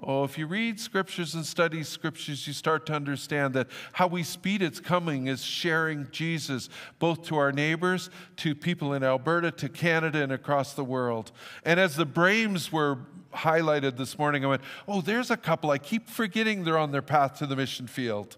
Oh, 0.00 0.22
if 0.22 0.38
you 0.38 0.46
read 0.46 0.78
scriptures 0.78 1.34
and 1.34 1.44
study 1.44 1.82
scriptures, 1.82 2.46
you 2.46 2.52
start 2.52 2.86
to 2.86 2.92
understand 2.92 3.54
that 3.54 3.66
how 3.94 4.06
we 4.06 4.22
speed 4.22 4.62
its 4.62 4.78
coming 4.78 5.26
is 5.26 5.42
sharing 5.42 6.06
Jesus, 6.12 6.68
both 7.00 7.22
to 7.24 7.36
our 7.36 7.50
neighbors, 7.50 8.08
to 8.36 8.54
people 8.54 8.92
in 8.92 9.02
Alberta, 9.02 9.50
to 9.50 9.68
Canada, 9.68 10.22
and 10.22 10.30
across 10.30 10.74
the 10.74 10.84
world. 10.84 11.32
And 11.64 11.80
as 11.80 11.96
the 11.96 12.06
Brames 12.06 12.70
were 12.70 12.98
highlighted 13.34 13.96
this 13.96 14.18
morning, 14.18 14.44
I 14.44 14.48
went, 14.48 14.62
oh, 14.86 15.00
there's 15.00 15.30
a 15.30 15.36
couple. 15.36 15.70
I 15.70 15.78
keep 15.78 16.08
forgetting 16.08 16.64
they're 16.64 16.78
on 16.78 16.92
their 16.92 17.02
path 17.02 17.38
to 17.38 17.46
the 17.46 17.56
mission 17.56 17.86
field. 17.86 18.36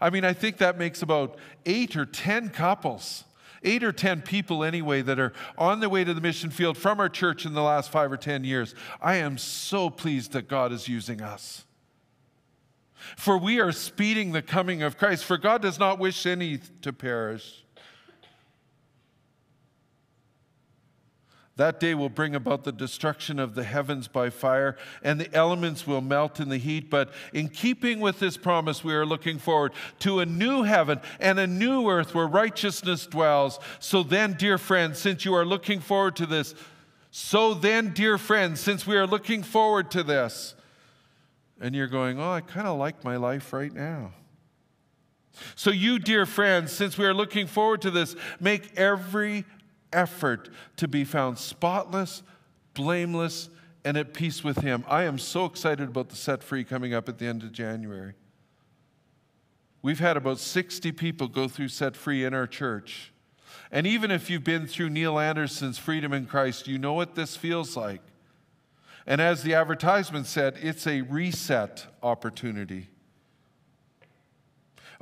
I 0.00 0.10
mean, 0.10 0.24
I 0.24 0.32
think 0.32 0.58
that 0.58 0.78
makes 0.78 1.02
about 1.02 1.38
eight 1.64 1.96
or 1.96 2.04
10 2.04 2.50
couples 2.50 3.24
eight 3.64 3.84
or 3.84 3.92
10 3.92 4.22
people 4.22 4.64
anyway 4.64 5.02
that 5.02 5.18
are 5.18 5.32
on 5.56 5.80
their 5.80 5.88
way 5.88 6.04
to 6.04 6.14
the 6.14 6.20
mission 6.20 6.50
field 6.50 6.76
from 6.76 7.00
our 7.00 7.08
church 7.08 7.46
in 7.46 7.54
the 7.54 7.62
last 7.62 7.90
five 7.90 8.10
or 8.10 8.16
10 8.16 8.44
years. 8.44 8.74
I 9.00 9.16
am 9.16 9.38
so 9.38 9.90
pleased 9.90 10.32
that 10.32 10.48
God 10.48 10.72
is 10.72 10.88
using 10.88 11.20
us. 11.20 11.64
For 13.16 13.36
we 13.36 13.60
are 13.60 13.72
speeding 13.72 14.32
the 14.32 14.42
coming 14.42 14.82
of 14.82 14.96
Christ, 14.96 15.24
for 15.24 15.36
God 15.36 15.62
does 15.62 15.78
not 15.78 15.98
wish 15.98 16.24
any 16.24 16.58
to 16.82 16.92
perish 16.92 17.61
That 21.62 21.78
day 21.78 21.94
will 21.94 22.08
bring 22.08 22.34
about 22.34 22.64
the 22.64 22.72
destruction 22.72 23.38
of 23.38 23.54
the 23.54 23.62
heavens 23.62 24.08
by 24.08 24.30
fire, 24.30 24.76
and 25.00 25.20
the 25.20 25.32
elements 25.32 25.86
will 25.86 26.00
melt 26.00 26.40
in 26.40 26.48
the 26.48 26.58
heat. 26.58 26.90
But 26.90 27.12
in 27.32 27.48
keeping 27.48 28.00
with 28.00 28.18
this 28.18 28.36
promise, 28.36 28.82
we 28.82 28.92
are 28.94 29.06
looking 29.06 29.38
forward 29.38 29.72
to 30.00 30.18
a 30.18 30.26
new 30.26 30.64
heaven 30.64 31.00
and 31.20 31.38
a 31.38 31.46
new 31.46 31.88
earth 31.88 32.16
where 32.16 32.26
righteousness 32.26 33.06
dwells. 33.06 33.60
So 33.78 34.02
then, 34.02 34.32
dear 34.32 34.58
friends, 34.58 34.98
since 34.98 35.24
you 35.24 35.34
are 35.34 35.44
looking 35.44 35.78
forward 35.78 36.16
to 36.16 36.26
this, 36.26 36.56
so 37.12 37.54
then, 37.54 37.92
dear 37.92 38.18
friends, 38.18 38.58
since 38.58 38.84
we 38.84 38.96
are 38.96 39.06
looking 39.06 39.44
forward 39.44 39.88
to 39.92 40.02
this, 40.02 40.56
and 41.60 41.76
you're 41.76 41.86
going, 41.86 42.18
oh, 42.18 42.32
I 42.32 42.40
kind 42.40 42.66
of 42.66 42.76
like 42.76 43.04
my 43.04 43.14
life 43.14 43.52
right 43.52 43.72
now. 43.72 44.14
So, 45.54 45.70
you, 45.70 46.00
dear 46.00 46.26
friends, 46.26 46.72
since 46.72 46.98
we 46.98 47.06
are 47.06 47.14
looking 47.14 47.46
forward 47.46 47.82
to 47.82 47.92
this, 47.92 48.16
make 48.40 48.76
every 48.76 49.44
effort 49.92 50.48
to 50.76 50.88
be 50.88 51.04
found 51.04 51.38
spotless, 51.38 52.22
blameless, 52.74 53.48
and 53.84 53.96
at 53.96 54.14
peace 54.14 54.44
with 54.44 54.58
Him. 54.58 54.84
I 54.88 55.04
am 55.04 55.18
so 55.18 55.44
excited 55.44 55.88
about 55.88 56.08
the 56.08 56.16
set 56.16 56.42
free 56.42 56.64
coming 56.64 56.94
up 56.94 57.08
at 57.08 57.18
the 57.18 57.26
end 57.26 57.42
of 57.42 57.52
January. 57.52 58.14
We've 59.82 59.98
had 59.98 60.16
about 60.16 60.38
60 60.38 60.92
people 60.92 61.26
go 61.26 61.48
through 61.48 61.68
set 61.68 61.96
free 61.96 62.24
in 62.24 62.34
our 62.34 62.46
church. 62.46 63.12
And 63.70 63.86
even 63.86 64.10
if 64.10 64.30
you've 64.30 64.44
been 64.44 64.66
through 64.66 64.90
Neil 64.90 65.18
Anderson's 65.18 65.78
Freedom 65.78 66.12
in 66.12 66.26
Christ, 66.26 66.68
you 66.68 66.78
know 66.78 66.92
what 66.92 67.14
this 67.14 67.36
feels 67.36 67.76
like. 67.76 68.00
And 69.06 69.20
as 69.20 69.42
the 69.42 69.54
advertisement 69.54 70.26
said, 70.26 70.56
it's 70.62 70.86
a 70.86 71.00
reset 71.00 71.86
opportunity. 72.02 72.88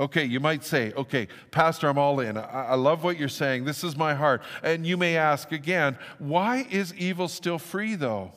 Okay, 0.00 0.24
you 0.24 0.40
might 0.40 0.64
say, 0.64 0.94
okay, 0.94 1.28
Pastor, 1.50 1.86
I'm 1.86 1.98
all 1.98 2.20
in. 2.20 2.38
I, 2.38 2.68
I, 2.68 2.74
love 2.74 3.04
what 3.04 3.18
you're 3.18 3.28
saying. 3.28 3.66
This 3.66 3.84
is 3.84 3.98
my 3.98 4.14
heart. 4.14 4.40
And 4.62 4.86
you 4.86 4.96
may 4.96 5.18
ask 5.18 5.52
again, 5.52 5.98
why 6.18 6.66
is 6.70 6.94
evil 6.94 7.28
still 7.28 7.58
free, 7.58 7.96
though? 7.96 8.32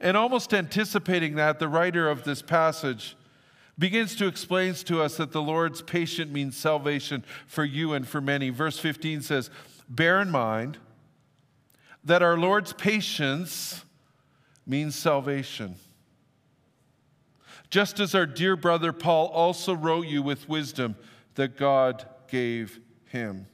And 0.00 0.16
almost 0.16 0.52
anticipating 0.52 1.36
that, 1.36 1.60
the 1.60 1.68
writer 1.68 2.10
of 2.10 2.24
this 2.24 2.42
passage 2.42 3.16
begins 3.78 4.16
to 4.16 4.26
explain 4.26 4.74
to 4.74 5.00
us 5.00 5.18
that 5.18 5.30
the 5.30 5.40
Lord's 5.40 5.82
patient 5.82 6.32
means 6.32 6.56
salvation 6.56 7.24
for 7.46 7.64
you 7.64 7.92
and 7.92 8.06
for 8.06 8.20
many. 8.20 8.50
Verse 8.50 8.76
15 8.80 9.22
says, 9.22 9.50
Bear 9.88 10.20
in 10.20 10.30
mind 10.30 10.78
that 12.02 12.22
our 12.22 12.36
Lord's 12.36 12.72
patience 12.72 13.84
means 14.66 14.96
salvation 14.96 15.76
just 17.74 17.98
as 17.98 18.14
our 18.14 18.24
dear 18.24 18.54
brother 18.54 18.92
Paul 18.92 19.26
also 19.26 19.74
wrote 19.74 20.06
you 20.06 20.22
with 20.22 20.48
wisdom 20.48 20.94
that 21.34 21.56
God 21.56 22.06
gave 22.28 22.78
him. 23.06 23.48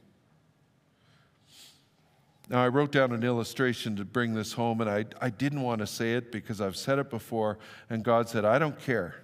Now, 2.47 2.63
I 2.63 2.67
wrote 2.67 2.91
down 2.91 3.13
an 3.13 3.23
illustration 3.23 3.95
to 3.95 4.05
bring 4.05 4.35
this 4.35 4.53
home, 4.53 4.79
and 4.79 4.87
I, 4.87 5.05
I 5.19 5.31
didn't 5.31 5.63
want 5.63 5.79
to 5.79 5.87
say 5.87 6.13
it 6.13 6.31
because 6.31 6.61
I've 6.61 6.75
said 6.77 6.99
it 6.99 7.09
before, 7.09 7.57
and 7.89 8.03
God 8.03 8.29
said, 8.29 8.45
I 8.45 8.59
don't 8.59 8.79
care. 8.79 9.23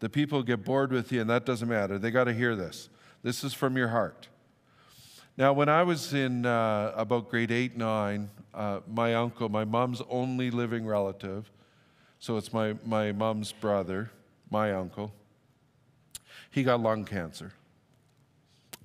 The 0.00 0.10
people 0.10 0.42
get 0.42 0.62
bored 0.62 0.92
with 0.92 1.10
you, 1.10 1.22
and 1.22 1.30
that 1.30 1.46
doesn't 1.46 1.66
matter. 1.66 1.98
They 1.98 2.10
got 2.10 2.24
to 2.24 2.34
hear 2.34 2.54
this. 2.54 2.90
This 3.22 3.44
is 3.44 3.54
from 3.54 3.78
your 3.78 3.88
heart. 3.88 4.28
Now, 5.38 5.54
when 5.54 5.70
I 5.70 5.84
was 5.84 6.12
in 6.12 6.44
uh, 6.44 6.92
about 6.94 7.30
grade 7.30 7.50
8, 7.50 7.78
9, 7.78 8.30
uh, 8.52 8.80
my 8.86 9.14
uncle, 9.14 9.48
my 9.48 9.64
mom's 9.64 10.02
only 10.10 10.50
living 10.50 10.84
relative, 10.84 11.50
so 12.18 12.36
it's 12.36 12.52
my, 12.52 12.74
my 12.84 13.10
mom's 13.10 13.50
brother, 13.50 14.10
my 14.54 14.72
uncle, 14.72 15.12
he 16.52 16.62
got 16.62 16.78
lung 16.78 17.04
cancer. 17.04 17.52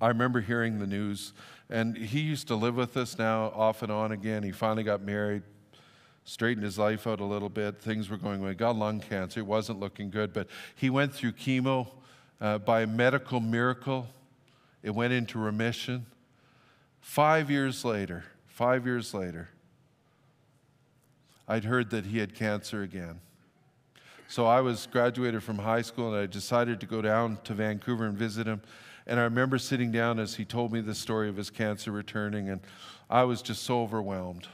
I 0.00 0.08
remember 0.08 0.40
hearing 0.40 0.80
the 0.80 0.86
news, 0.86 1.32
and 1.70 1.96
he 1.96 2.18
used 2.22 2.48
to 2.48 2.56
live 2.56 2.74
with 2.74 2.96
us 2.96 3.16
now 3.16 3.52
off 3.54 3.84
and 3.84 3.92
on 3.92 4.10
again. 4.10 4.42
He 4.42 4.50
finally 4.50 4.82
got 4.82 5.00
married, 5.00 5.44
straightened 6.24 6.64
his 6.64 6.76
life 6.76 7.06
out 7.06 7.20
a 7.20 7.24
little 7.24 7.48
bit. 7.48 7.80
Things 7.80 8.10
were 8.10 8.16
going 8.16 8.40
well. 8.40 8.50
He 8.50 8.56
got 8.56 8.74
lung 8.74 8.98
cancer. 8.98 9.38
It 9.38 9.46
wasn't 9.46 9.78
looking 9.78 10.10
good, 10.10 10.32
but 10.32 10.48
he 10.74 10.90
went 10.90 11.14
through 11.14 11.32
chemo. 11.32 11.86
Uh, 12.40 12.58
by 12.58 12.80
a 12.80 12.86
medical 12.86 13.38
miracle, 13.38 14.08
it 14.82 14.90
went 14.90 15.12
into 15.12 15.38
remission. 15.38 16.04
Five 17.00 17.48
years 17.48 17.84
later, 17.84 18.24
five 18.48 18.86
years 18.86 19.14
later, 19.14 19.50
I'd 21.46 21.64
heard 21.64 21.90
that 21.90 22.06
he 22.06 22.18
had 22.18 22.34
cancer 22.34 22.82
again. 22.82 23.20
So 24.30 24.46
I 24.46 24.60
was 24.60 24.86
graduated 24.86 25.42
from 25.42 25.58
high 25.58 25.82
school 25.82 26.14
and 26.14 26.22
I 26.22 26.26
decided 26.26 26.78
to 26.78 26.86
go 26.86 27.02
down 27.02 27.38
to 27.42 27.52
Vancouver 27.52 28.06
and 28.06 28.16
visit 28.16 28.46
him. 28.46 28.62
And 29.08 29.18
I 29.18 29.24
remember 29.24 29.58
sitting 29.58 29.90
down 29.90 30.20
as 30.20 30.36
he 30.36 30.44
told 30.44 30.72
me 30.72 30.80
the 30.80 30.94
story 30.94 31.28
of 31.28 31.36
his 31.36 31.50
cancer 31.50 31.90
returning, 31.90 32.48
and 32.48 32.60
I 33.10 33.24
was 33.24 33.42
just 33.42 33.64
so 33.64 33.82
overwhelmed. 33.82 34.46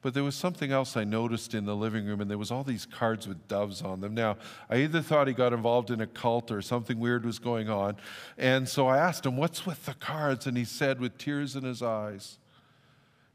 But 0.00 0.14
there 0.14 0.24
was 0.24 0.34
something 0.34 0.72
else 0.72 0.96
I 0.96 1.04
noticed 1.04 1.54
in 1.54 1.64
the 1.64 1.76
living 1.76 2.06
room, 2.06 2.20
and 2.20 2.28
there 2.28 2.38
was 2.38 2.50
all 2.50 2.64
these 2.64 2.84
cards 2.84 3.28
with 3.28 3.46
doves 3.46 3.82
on 3.82 4.00
them. 4.00 4.14
Now, 4.14 4.36
I 4.68 4.78
either 4.78 5.00
thought 5.00 5.28
he 5.28 5.32
got 5.32 5.52
involved 5.52 5.92
in 5.92 6.00
a 6.00 6.06
cult 6.08 6.50
or 6.50 6.60
something 6.60 6.98
weird 6.98 7.24
was 7.24 7.38
going 7.38 7.70
on. 7.70 7.98
And 8.36 8.68
so 8.68 8.88
I 8.88 8.98
asked 8.98 9.24
him, 9.24 9.36
What's 9.36 9.64
with 9.64 9.86
the 9.86 9.94
cards? 9.94 10.48
And 10.48 10.56
he 10.56 10.64
said, 10.64 10.98
with 10.98 11.18
tears 11.18 11.54
in 11.54 11.62
his 11.62 11.82
eyes, 11.82 12.38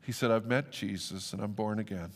he 0.03 0.11
said, 0.11 0.29
I've 0.29 0.45
met 0.45 0.71
Jesus 0.71 1.31
and 1.31 1.41
I'm 1.41 1.53
born 1.53 1.79
again. 1.79 2.11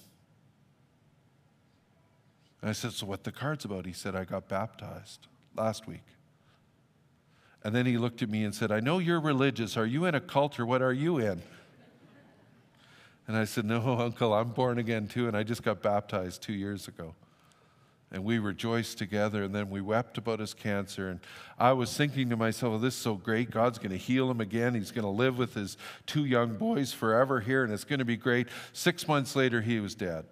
And 2.61 2.69
I 2.69 2.73
said, 2.73 2.91
So 2.91 3.05
what 3.05 3.23
the 3.23 3.31
card's 3.31 3.65
about? 3.65 3.85
He 3.85 3.93
said, 3.93 4.15
I 4.15 4.23
got 4.23 4.47
baptized 4.47 5.27
last 5.55 5.87
week. 5.87 6.05
And 7.63 7.75
then 7.75 7.85
he 7.85 7.97
looked 7.97 8.21
at 8.21 8.29
me 8.29 8.43
and 8.43 8.53
said, 8.53 8.71
I 8.71 8.79
know 8.79 8.99
you're 8.99 9.21
religious. 9.21 9.77
Are 9.77 9.85
you 9.85 10.05
in 10.05 10.15
a 10.15 10.21
cult 10.21 10.59
or 10.59 10.65
what 10.65 10.81
are 10.81 10.93
you 10.93 11.19
in? 11.19 11.41
And 13.27 13.37
I 13.37 13.45
said, 13.45 13.65
No, 13.65 13.81
Uncle, 13.99 14.33
I'm 14.33 14.49
born 14.49 14.77
again 14.77 15.07
too, 15.07 15.27
and 15.27 15.35
I 15.35 15.43
just 15.43 15.63
got 15.63 15.81
baptized 15.81 16.41
two 16.41 16.53
years 16.53 16.87
ago. 16.87 17.15
And 18.13 18.25
we 18.25 18.39
rejoiced 18.39 18.97
together, 18.97 19.43
and 19.43 19.55
then 19.55 19.69
we 19.69 19.79
wept 19.79 20.17
about 20.17 20.41
his 20.41 20.53
cancer. 20.53 21.07
And 21.07 21.21
I 21.57 21.71
was 21.71 21.95
thinking 21.95 22.29
to 22.29 22.35
myself, 22.35 22.71
well, 22.71 22.79
this 22.79 22.93
is 22.93 22.99
so 22.99 23.15
great. 23.15 23.49
God's 23.49 23.77
going 23.77 23.91
to 23.91 23.97
heal 23.97 24.29
him 24.29 24.41
again. 24.41 24.75
He's 24.75 24.91
going 24.91 25.05
to 25.05 25.09
live 25.09 25.37
with 25.37 25.53
his 25.53 25.77
two 26.05 26.25
young 26.25 26.57
boys 26.57 26.91
forever 26.91 27.39
here, 27.39 27.63
and 27.63 27.71
it's 27.71 27.85
going 27.85 27.99
to 27.99 28.05
be 28.05 28.17
great. 28.17 28.47
Six 28.73 29.07
months 29.07 29.33
later, 29.33 29.61
he 29.61 29.79
was 29.79 29.95
dead 29.95 30.25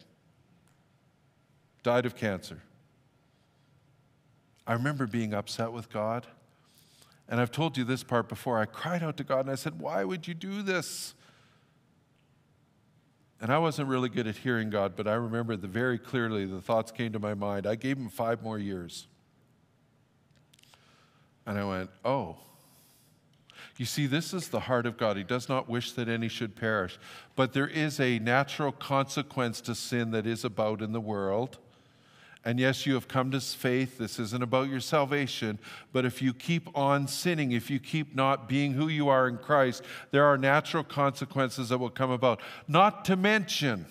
died 1.89 2.05
of 2.05 2.15
cancer. 2.15 2.61
I 4.67 4.73
remember 4.73 5.07
being 5.07 5.33
upset 5.33 5.71
with 5.71 5.89
God. 5.89 6.27
And 7.27 7.41
I've 7.41 7.49
told 7.49 7.79
you 7.79 7.83
this 7.83 8.03
part 8.03 8.29
before. 8.29 8.59
I 8.59 8.65
cried 8.65 9.01
out 9.01 9.17
to 9.17 9.23
God 9.23 9.39
and 9.39 9.49
I 9.49 9.55
said, 9.55 9.79
Why 9.79 10.03
would 10.03 10.27
you 10.27 10.35
do 10.35 10.61
this? 10.61 11.15
And 13.41 13.51
I 13.51 13.57
wasn't 13.57 13.89
really 13.89 14.07
good 14.07 14.27
at 14.27 14.37
hearing 14.37 14.69
God, 14.69 14.95
but 14.95 15.07
I 15.07 15.15
remember 15.15 15.55
the 15.55 15.67
very 15.67 15.97
clearly 15.97 16.45
the 16.45 16.61
thoughts 16.61 16.91
came 16.91 17.11
to 17.13 17.19
my 17.19 17.33
mind. 17.33 17.65
I 17.65 17.73
gave 17.73 17.97
him 17.97 18.09
five 18.09 18.43
more 18.43 18.59
years. 18.59 19.07
And 21.47 21.57
I 21.57 21.63
went, 21.63 21.89
Oh. 22.05 22.37
You 23.77 23.85
see, 23.85 24.05
this 24.05 24.31
is 24.31 24.49
the 24.49 24.59
heart 24.59 24.85
of 24.85 24.95
God. 24.95 25.17
He 25.17 25.23
does 25.23 25.49
not 25.49 25.67
wish 25.67 25.93
that 25.93 26.07
any 26.07 26.27
should 26.27 26.55
perish. 26.55 26.99
But 27.35 27.53
there 27.53 27.67
is 27.67 27.99
a 27.99 28.19
natural 28.19 28.73
consequence 28.73 29.59
to 29.61 29.73
sin 29.73 30.11
that 30.11 30.27
is 30.27 30.45
about 30.45 30.83
in 30.83 30.91
the 30.91 31.01
world. 31.01 31.57
And 32.45 32.57
yes, 32.59 32.85
you 32.85 32.93
have 32.93 33.07
come 33.07 33.31
to 33.31 33.41
faith. 33.41 33.97
This 33.97 34.17
isn't 34.17 34.41
about 34.41 34.69
your 34.69 34.79
salvation. 34.79 35.59
But 35.91 36.05
if 36.05 36.21
you 36.21 36.33
keep 36.33 36.75
on 36.75 37.07
sinning, 37.07 37.51
if 37.51 37.69
you 37.69 37.79
keep 37.79 38.15
not 38.15 38.47
being 38.47 38.73
who 38.73 38.87
you 38.87 39.09
are 39.09 39.27
in 39.27 39.37
Christ, 39.37 39.83
there 40.11 40.25
are 40.25 40.37
natural 40.37 40.83
consequences 40.83 41.69
that 41.69 41.79
will 41.79 41.89
come 41.89 42.11
about. 42.11 42.39
Not 42.67 43.03
to 43.05 43.17
mention, 43.17 43.85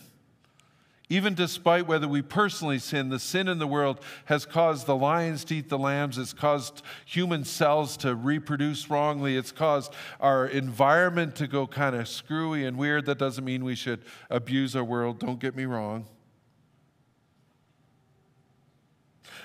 Even 1.10 1.34
despite 1.34 1.86
whether 1.86 2.06
we 2.06 2.20
personally 2.20 2.78
sin, 2.78 3.08
the 3.08 3.18
sin 3.18 3.48
in 3.48 3.58
the 3.58 3.66
world 3.66 4.00
has 4.26 4.44
caused 4.44 4.86
the 4.86 4.96
lions 4.96 5.42
to 5.46 5.56
eat 5.56 5.70
the 5.70 5.78
lambs. 5.78 6.18
It's 6.18 6.34
caused 6.34 6.82
human 7.06 7.44
cells 7.44 7.96
to 7.98 8.14
reproduce 8.14 8.90
wrongly. 8.90 9.36
It's 9.36 9.52
caused 9.52 9.94
our 10.20 10.46
environment 10.46 11.34
to 11.36 11.46
go 11.46 11.66
kind 11.66 11.96
of 11.96 12.08
screwy 12.08 12.66
and 12.66 12.76
weird. 12.76 13.06
That 13.06 13.18
doesn't 13.18 13.44
mean 13.44 13.64
we 13.64 13.74
should 13.74 14.00
abuse 14.28 14.76
our 14.76 14.84
world. 14.84 15.18
Don't 15.18 15.40
get 15.40 15.56
me 15.56 15.64
wrong. 15.64 16.04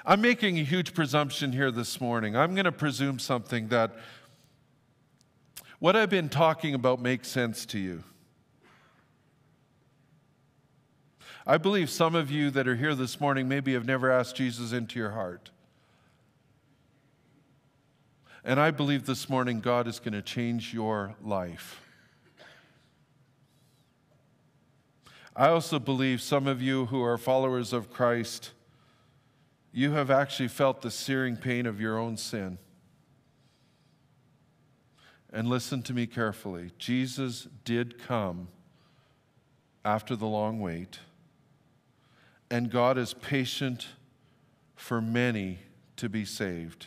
I'm 0.05 0.19
making 0.19 0.59
a 0.59 0.63
huge 0.63 0.93
presumption 0.93 1.53
here 1.53 1.71
this 1.71 2.01
morning. 2.01 2.35
I'm 2.35 2.55
going 2.55 2.65
to 2.65 2.73
presume 2.73 3.19
something 3.19 3.69
that 3.69 3.95
what 5.79 5.95
I've 5.95 6.09
been 6.09 6.27
talking 6.27 6.73
about 6.73 7.01
makes 7.01 7.29
sense 7.29 7.65
to 7.67 7.79
you. 7.79 8.03
I 11.47 11.57
believe 11.57 11.89
some 11.89 12.15
of 12.15 12.29
you 12.29 12.51
that 12.51 12.67
are 12.67 12.75
here 12.75 12.95
this 12.95 13.21
morning 13.21 13.47
maybe 13.47 13.73
have 13.73 13.85
never 13.85 14.11
asked 14.11 14.35
Jesus 14.35 14.73
into 14.73 14.99
your 14.99 15.11
heart. 15.11 15.51
And 18.43 18.59
I 18.59 18.71
believe 18.71 19.05
this 19.05 19.29
morning 19.29 19.61
God 19.61 19.87
is 19.87 19.99
going 19.99 20.13
to 20.13 20.21
change 20.21 20.73
your 20.73 21.15
life. 21.21 21.79
I 25.33 25.47
also 25.47 25.79
believe 25.79 26.21
some 26.21 26.45
of 26.45 26.61
you 26.61 26.87
who 26.87 27.01
are 27.01 27.17
followers 27.17 27.71
of 27.71 27.89
Christ, 27.89 28.51
you 29.73 29.91
have 29.91 30.11
actually 30.11 30.47
felt 30.47 30.81
the 30.81 30.91
searing 30.91 31.35
pain 31.35 31.65
of 31.65 31.81
your 31.81 31.97
own 31.97 32.15
sin. 32.15 32.59
And 35.31 35.49
listen 35.49 35.81
to 35.83 35.93
me 35.93 36.05
carefully 36.05 36.71
Jesus 36.77 37.47
did 37.65 37.97
come 37.97 38.49
after 39.83 40.15
the 40.15 40.27
long 40.27 40.61
wait 40.61 40.99
and 42.51 42.69
God 42.69 42.99
is 42.99 43.15
patient 43.15 43.87
for 44.75 45.01
many 45.01 45.57
to 45.95 46.07
be 46.07 46.23
saved. 46.23 46.85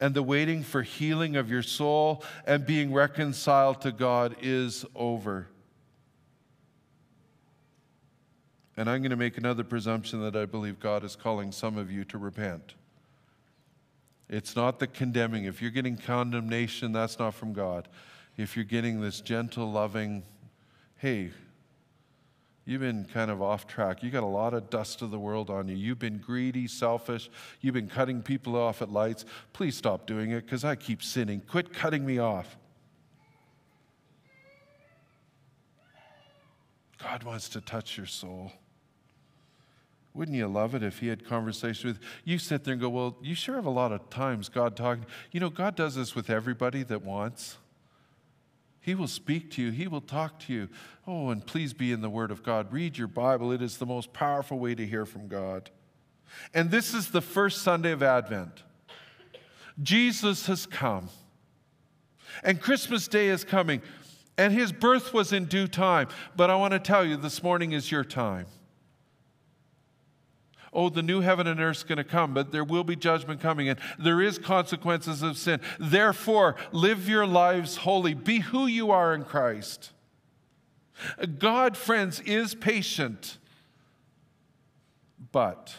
And 0.00 0.14
the 0.14 0.22
waiting 0.22 0.64
for 0.64 0.82
healing 0.82 1.36
of 1.36 1.48
your 1.48 1.62
soul 1.62 2.24
and 2.44 2.66
being 2.66 2.92
reconciled 2.92 3.80
to 3.82 3.92
God 3.92 4.34
is 4.42 4.84
over. 4.96 5.46
And 8.78 8.88
I'm 8.88 9.00
going 9.02 9.10
to 9.10 9.16
make 9.16 9.36
another 9.36 9.64
presumption 9.64 10.22
that 10.22 10.36
I 10.36 10.44
believe 10.44 10.78
God 10.78 11.02
is 11.02 11.16
calling 11.16 11.50
some 11.50 11.76
of 11.76 11.90
you 11.90 12.04
to 12.04 12.16
repent. 12.16 12.74
It's 14.28 14.54
not 14.54 14.78
the 14.78 14.86
condemning. 14.86 15.46
If 15.46 15.60
you're 15.60 15.72
getting 15.72 15.96
condemnation, 15.96 16.92
that's 16.92 17.18
not 17.18 17.34
from 17.34 17.52
God. 17.52 17.88
If 18.36 18.54
you're 18.54 18.64
getting 18.64 19.00
this 19.00 19.20
gentle, 19.20 19.70
loving, 19.70 20.22
hey, 20.96 21.32
You've 22.64 22.82
been 22.82 23.06
kind 23.06 23.30
of 23.30 23.40
off 23.40 23.66
track. 23.66 24.02
You 24.02 24.10
got 24.10 24.24
a 24.24 24.26
lot 24.26 24.52
of 24.52 24.68
dust 24.68 25.00
of 25.00 25.10
the 25.10 25.18
world 25.18 25.48
on 25.48 25.68
you. 25.68 25.74
You've 25.74 25.98
been 25.98 26.18
greedy, 26.18 26.68
selfish. 26.68 27.30
You've 27.62 27.72
been 27.72 27.88
cutting 27.88 28.20
people 28.20 28.56
off 28.56 28.82
at 28.82 28.92
lights. 28.92 29.24
Please 29.54 29.74
stop 29.74 30.06
doing 30.06 30.32
it 30.32 30.44
because 30.44 30.64
I 30.64 30.74
keep 30.74 31.02
sinning. 31.02 31.40
Quit 31.40 31.72
cutting 31.72 32.04
me 32.04 32.18
off. 32.18 32.58
God 37.02 37.22
wants 37.22 37.48
to 37.48 37.62
touch 37.62 37.96
your 37.96 38.04
soul. 38.04 38.52
Wouldn't 40.18 40.36
you 40.36 40.48
love 40.48 40.74
it 40.74 40.82
if 40.82 40.98
he 40.98 41.06
had 41.06 41.24
conversation 41.24 41.90
with 41.90 42.00
you? 42.24 42.40
Sit 42.40 42.64
there 42.64 42.72
and 42.72 42.80
go, 42.80 42.88
Well, 42.88 43.16
you 43.22 43.36
sure 43.36 43.54
have 43.54 43.66
a 43.66 43.70
lot 43.70 43.92
of 43.92 44.10
times 44.10 44.48
God 44.48 44.76
talking. 44.76 45.06
You 45.30 45.38
know, 45.38 45.48
God 45.48 45.76
does 45.76 45.94
this 45.94 46.16
with 46.16 46.28
everybody 46.28 46.82
that 46.82 47.04
wants. 47.04 47.58
He 48.80 48.96
will 48.96 49.06
speak 49.06 49.48
to 49.52 49.62
you, 49.62 49.70
He 49.70 49.86
will 49.86 50.00
talk 50.00 50.40
to 50.40 50.52
you. 50.52 50.68
Oh, 51.06 51.30
and 51.30 51.46
please 51.46 51.72
be 51.72 51.92
in 51.92 52.00
the 52.00 52.10
Word 52.10 52.32
of 52.32 52.42
God. 52.42 52.72
Read 52.72 52.98
your 52.98 53.06
Bible, 53.06 53.52
it 53.52 53.62
is 53.62 53.78
the 53.78 53.86
most 53.86 54.12
powerful 54.12 54.58
way 54.58 54.74
to 54.74 54.84
hear 54.84 55.06
from 55.06 55.28
God. 55.28 55.70
And 56.52 56.72
this 56.72 56.94
is 56.94 57.12
the 57.12 57.22
first 57.22 57.62
Sunday 57.62 57.92
of 57.92 58.02
Advent. 58.02 58.64
Jesus 59.80 60.46
has 60.46 60.66
come, 60.66 61.10
and 62.42 62.60
Christmas 62.60 63.06
Day 63.06 63.28
is 63.28 63.44
coming, 63.44 63.82
and 64.36 64.52
His 64.52 64.72
birth 64.72 65.14
was 65.14 65.32
in 65.32 65.44
due 65.44 65.68
time. 65.68 66.08
But 66.34 66.50
I 66.50 66.56
want 66.56 66.72
to 66.72 66.80
tell 66.80 67.04
you, 67.04 67.16
this 67.16 67.40
morning 67.40 67.70
is 67.70 67.92
your 67.92 68.02
time 68.02 68.46
oh, 70.72 70.88
the 70.88 71.02
new 71.02 71.20
heaven 71.20 71.46
and 71.46 71.60
earth 71.60 71.78
is 71.78 71.82
going 71.84 71.98
to 71.98 72.04
come, 72.04 72.34
but 72.34 72.52
there 72.52 72.64
will 72.64 72.84
be 72.84 72.96
judgment 72.96 73.40
coming, 73.40 73.68
and 73.68 73.78
there 73.98 74.20
is 74.20 74.38
consequences 74.38 75.22
of 75.22 75.36
sin. 75.36 75.60
Therefore, 75.78 76.56
live 76.72 77.08
your 77.08 77.26
lives 77.26 77.78
holy. 77.78 78.14
Be 78.14 78.40
who 78.40 78.66
you 78.66 78.90
are 78.90 79.14
in 79.14 79.24
Christ. 79.24 79.92
God, 81.38 81.76
friends, 81.76 82.20
is 82.20 82.54
patient, 82.54 83.38
but 85.32 85.74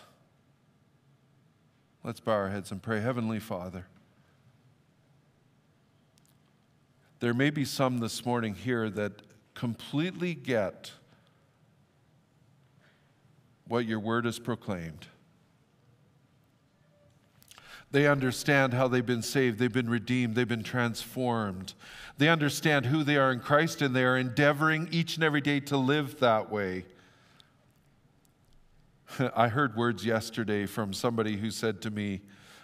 let's 2.04 2.20
bow 2.20 2.34
our 2.34 2.50
heads 2.50 2.72
and 2.72 2.82
pray. 2.82 3.02
Heavenly 3.02 3.40
Father, 3.40 3.88
there 7.20 7.34
may 7.34 7.50
be 7.50 7.66
some 7.66 7.98
this 7.98 8.26
morning 8.26 8.54
here 8.56 8.90
that 8.92 9.22
completely 9.54 10.34
get 10.34 10.92
what 13.70 13.86
your 13.86 14.00
word 14.00 14.26
has 14.26 14.40
proclaimed. 14.40 15.08
They 17.92 18.08
understand 18.08 18.74
how 18.74 18.88
they've 18.88 19.06
been 19.06 19.24
saved, 19.24 19.58
they've 19.58 19.72
been 19.72 19.90
redeemed, 19.90 20.36
they've 20.36 20.48
been 20.48 20.64
transformed. 20.64 21.74
They 22.18 22.28
understand 22.28 22.88
who 22.88 23.04
they 23.04 23.18
are 23.18 23.32
in 23.32 23.40
Christ, 23.40 23.82
and 23.82 23.96
they 23.96 24.04
are 24.04 24.18
endeavoring 24.18 24.90
each 24.92 25.16
and 25.16 25.24
every 25.24 25.42
day 25.42 25.60
to 25.62 25.78
live 25.78 26.20
that 26.20 26.52
way. 26.52 26.86
I 29.36 29.48
heard 29.48 29.76
words 29.76 30.06
yesterday 30.06 30.66
from 30.66 30.94
somebody 30.94 31.38
who 31.38 31.50
said 31.50 31.82
to 31.84 31.90
me, 31.90 32.22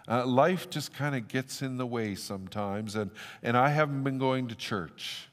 uh, 0.07 0.25
Life 0.25 0.69
just 0.69 0.93
kind 0.93 1.15
of 1.15 1.27
gets 1.27 1.61
in 1.63 1.77
the 1.77 1.87
way 1.87 2.13
sometimes, 2.13 2.95
and, 2.95 3.09
and 3.41 3.57
I 3.57 3.69
haven't 3.69 4.03
been 4.03 4.19
going 4.19 4.47
to 4.49 4.55
church. 4.55 5.29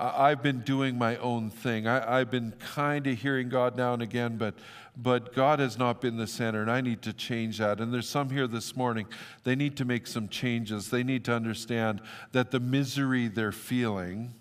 I've 0.00 0.44
been 0.44 0.60
doing 0.60 0.96
my 0.96 1.16
own 1.16 1.50
thing. 1.50 1.88
I, 1.88 2.18
have 2.18 2.30
been 2.30 2.52
kind 2.52 3.04
of 3.08 3.18
hearing 3.18 3.48
God 3.48 3.76
now 3.76 3.94
and 3.94 4.02
again, 4.02 4.36
but, 4.36 4.54
but 4.96 5.34
God 5.34 5.58
has 5.58 5.76
not 5.76 6.00
been 6.00 6.16
the 6.16 6.26
center, 6.28 6.62
and 6.62 6.70
I 6.70 6.80
need 6.80 7.02
to 7.02 7.12
change 7.12 7.58
that. 7.58 7.80
And 7.80 7.92
there's 7.92 8.08
some 8.08 8.30
here 8.30 8.46
this 8.46 8.76
morning, 8.76 9.08
they 9.42 9.56
need 9.56 9.76
to 9.78 9.84
make 9.84 10.06
some 10.06 10.28
changes. 10.28 10.90
They 10.90 11.02
need 11.02 11.24
to 11.24 11.34
understand 11.34 12.00
that 12.30 12.52
the 12.52 12.60
misery 12.60 13.26
they're 13.26 13.50
feeling 13.50 14.34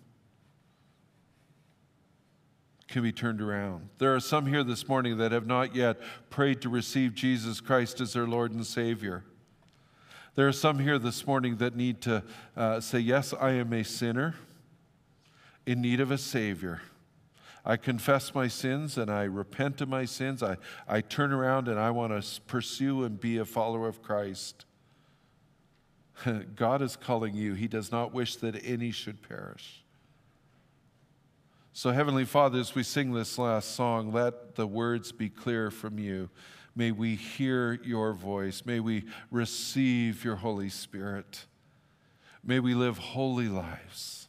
can 2.88 3.02
be 3.02 3.12
turned 3.12 3.42
around. 3.42 3.90
There 3.98 4.14
are 4.14 4.20
some 4.20 4.46
here 4.46 4.64
this 4.64 4.88
morning 4.88 5.18
that 5.18 5.32
have 5.32 5.48
not 5.48 5.76
yet 5.76 5.98
prayed 6.30 6.62
to 6.62 6.70
receive 6.70 7.16
Jesus 7.16 7.62
Christ 7.62 8.00
as 8.00 8.14
their 8.14 8.28
Lord 8.28 8.52
and 8.52 8.66
Savior. 8.66 9.24
There 10.36 10.48
are 10.48 10.54
some 10.54 10.78
here 10.78 11.00
this 11.00 11.26
morning 11.26 11.58
that 11.58 11.76
need 11.76 12.00
to 12.02 12.24
uh, 12.56 12.80
say, 12.80 13.00
Yes, 13.00 13.34
I 13.34 13.54
am 13.54 13.74
a 13.74 13.84
sinner 13.84 14.36
in 15.68 15.82
need 15.82 16.00
of 16.00 16.10
a 16.10 16.18
Savior. 16.18 16.82
I 17.66 17.76
confess 17.76 18.34
my 18.34 18.48
sins 18.48 18.98
and 18.98 19.12
I 19.12 19.24
repent 19.24 19.82
of 19.82 19.90
my 19.90 20.06
sins. 20.06 20.42
I, 20.42 20.56
I 20.88 21.02
turn 21.02 21.34
around 21.34 21.68
and 21.68 21.78
I 21.78 21.92
want 21.92 22.24
to 22.24 22.42
pursue 22.44 23.04
and 23.04 23.20
be 23.20 23.38
a 23.38 23.44
follower 23.44 23.90
of 23.90 24.02
Christ. 24.02 24.64
God 26.56 26.82
is 26.82 26.96
calling 26.96 27.36
you. 27.36 27.54
He 27.54 27.68
does 27.68 27.92
not 27.92 28.14
wish 28.14 28.38
that 28.38 28.56
any 28.66 28.92
should 28.92 29.22
perish. 29.22 29.84
So, 31.74 31.92
Heavenly 31.92 32.26
Father, 32.26 32.60
as 32.60 32.74
we 32.74 32.82
sing 32.82 33.12
this 33.12 33.38
last 33.38 33.76
song, 33.76 34.14
let 34.14 34.56
the 34.56 34.66
words 34.66 35.12
be 35.12 35.30
clear 35.30 35.70
from 35.70 36.00
you. 36.00 36.30
May 36.76 36.92
we 36.92 37.16
hear 37.16 37.74
your 37.84 38.14
voice. 38.14 38.64
May 38.66 38.80
we 38.80 39.04
receive 39.30 40.24
your 40.24 40.38
Holy 40.38 40.70
Spirit. 40.70 41.46
May 42.42 42.62
we 42.62 42.74
live 42.74 42.98
holy 42.98 43.50
lives. 43.50 44.27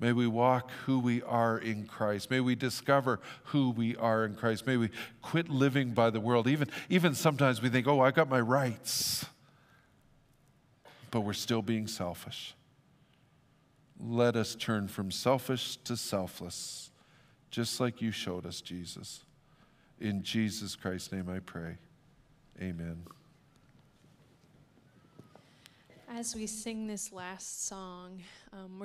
May 0.00 0.12
we 0.12 0.28
walk 0.28 0.70
who 0.86 1.00
we 1.00 1.22
are 1.22 1.58
in 1.58 1.84
Christ. 1.86 2.30
May 2.30 2.40
we 2.40 2.54
discover 2.54 3.18
who 3.44 3.70
we 3.70 3.96
are 3.96 4.24
in 4.24 4.34
Christ. 4.34 4.66
May 4.66 4.76
we 4.76 4.90
quit 5.22 5.48
living 5.48 5.90
by 5.90 6.10
the 6.10 6.20
world. 6.20 6.46
Even, 6.46 6.68
even 6.88 7.14
sometimes 7.14 7.60
we 7.60 7.68
think, 7.68 7.88
oh, 7.88 8.00
I 8.00 8.12
got 8.12 8.28
my 8.28 8.40
rights. 8.40 9.26
But 11.10 11.22
we're 11.22 11.32
still 11.32 11.62
being 11.62 11.88
selfish. 11.88 12.54
Let 14.00 14.36
us 14.36 14.54
turn 14.54 14.86
from 14.86 15.10
selfish 15.10 15.76
to 15.78 15.96
selfless, 15.96 16.90
just 17.50 17.80
like 17.80 18.00
you 18.00 18.12
showed 18.12 18.46
us, 18.46 18.60
Jesus. 18.60 19.24
In 20.00 20.22
Jesus 20.22 20.76
Christ's 20.76 21.10
name 21.10 21.28
I 21.28 21.40
pray. 21.40 21.78
Amen. 22.62 23.02
As 26.08 26.34
we 26.34 26.46
sing 26.46 26.86
this 26.86 27.12
last 27.12 27.66
song, 27.66 28.22
um, 28.52 28.78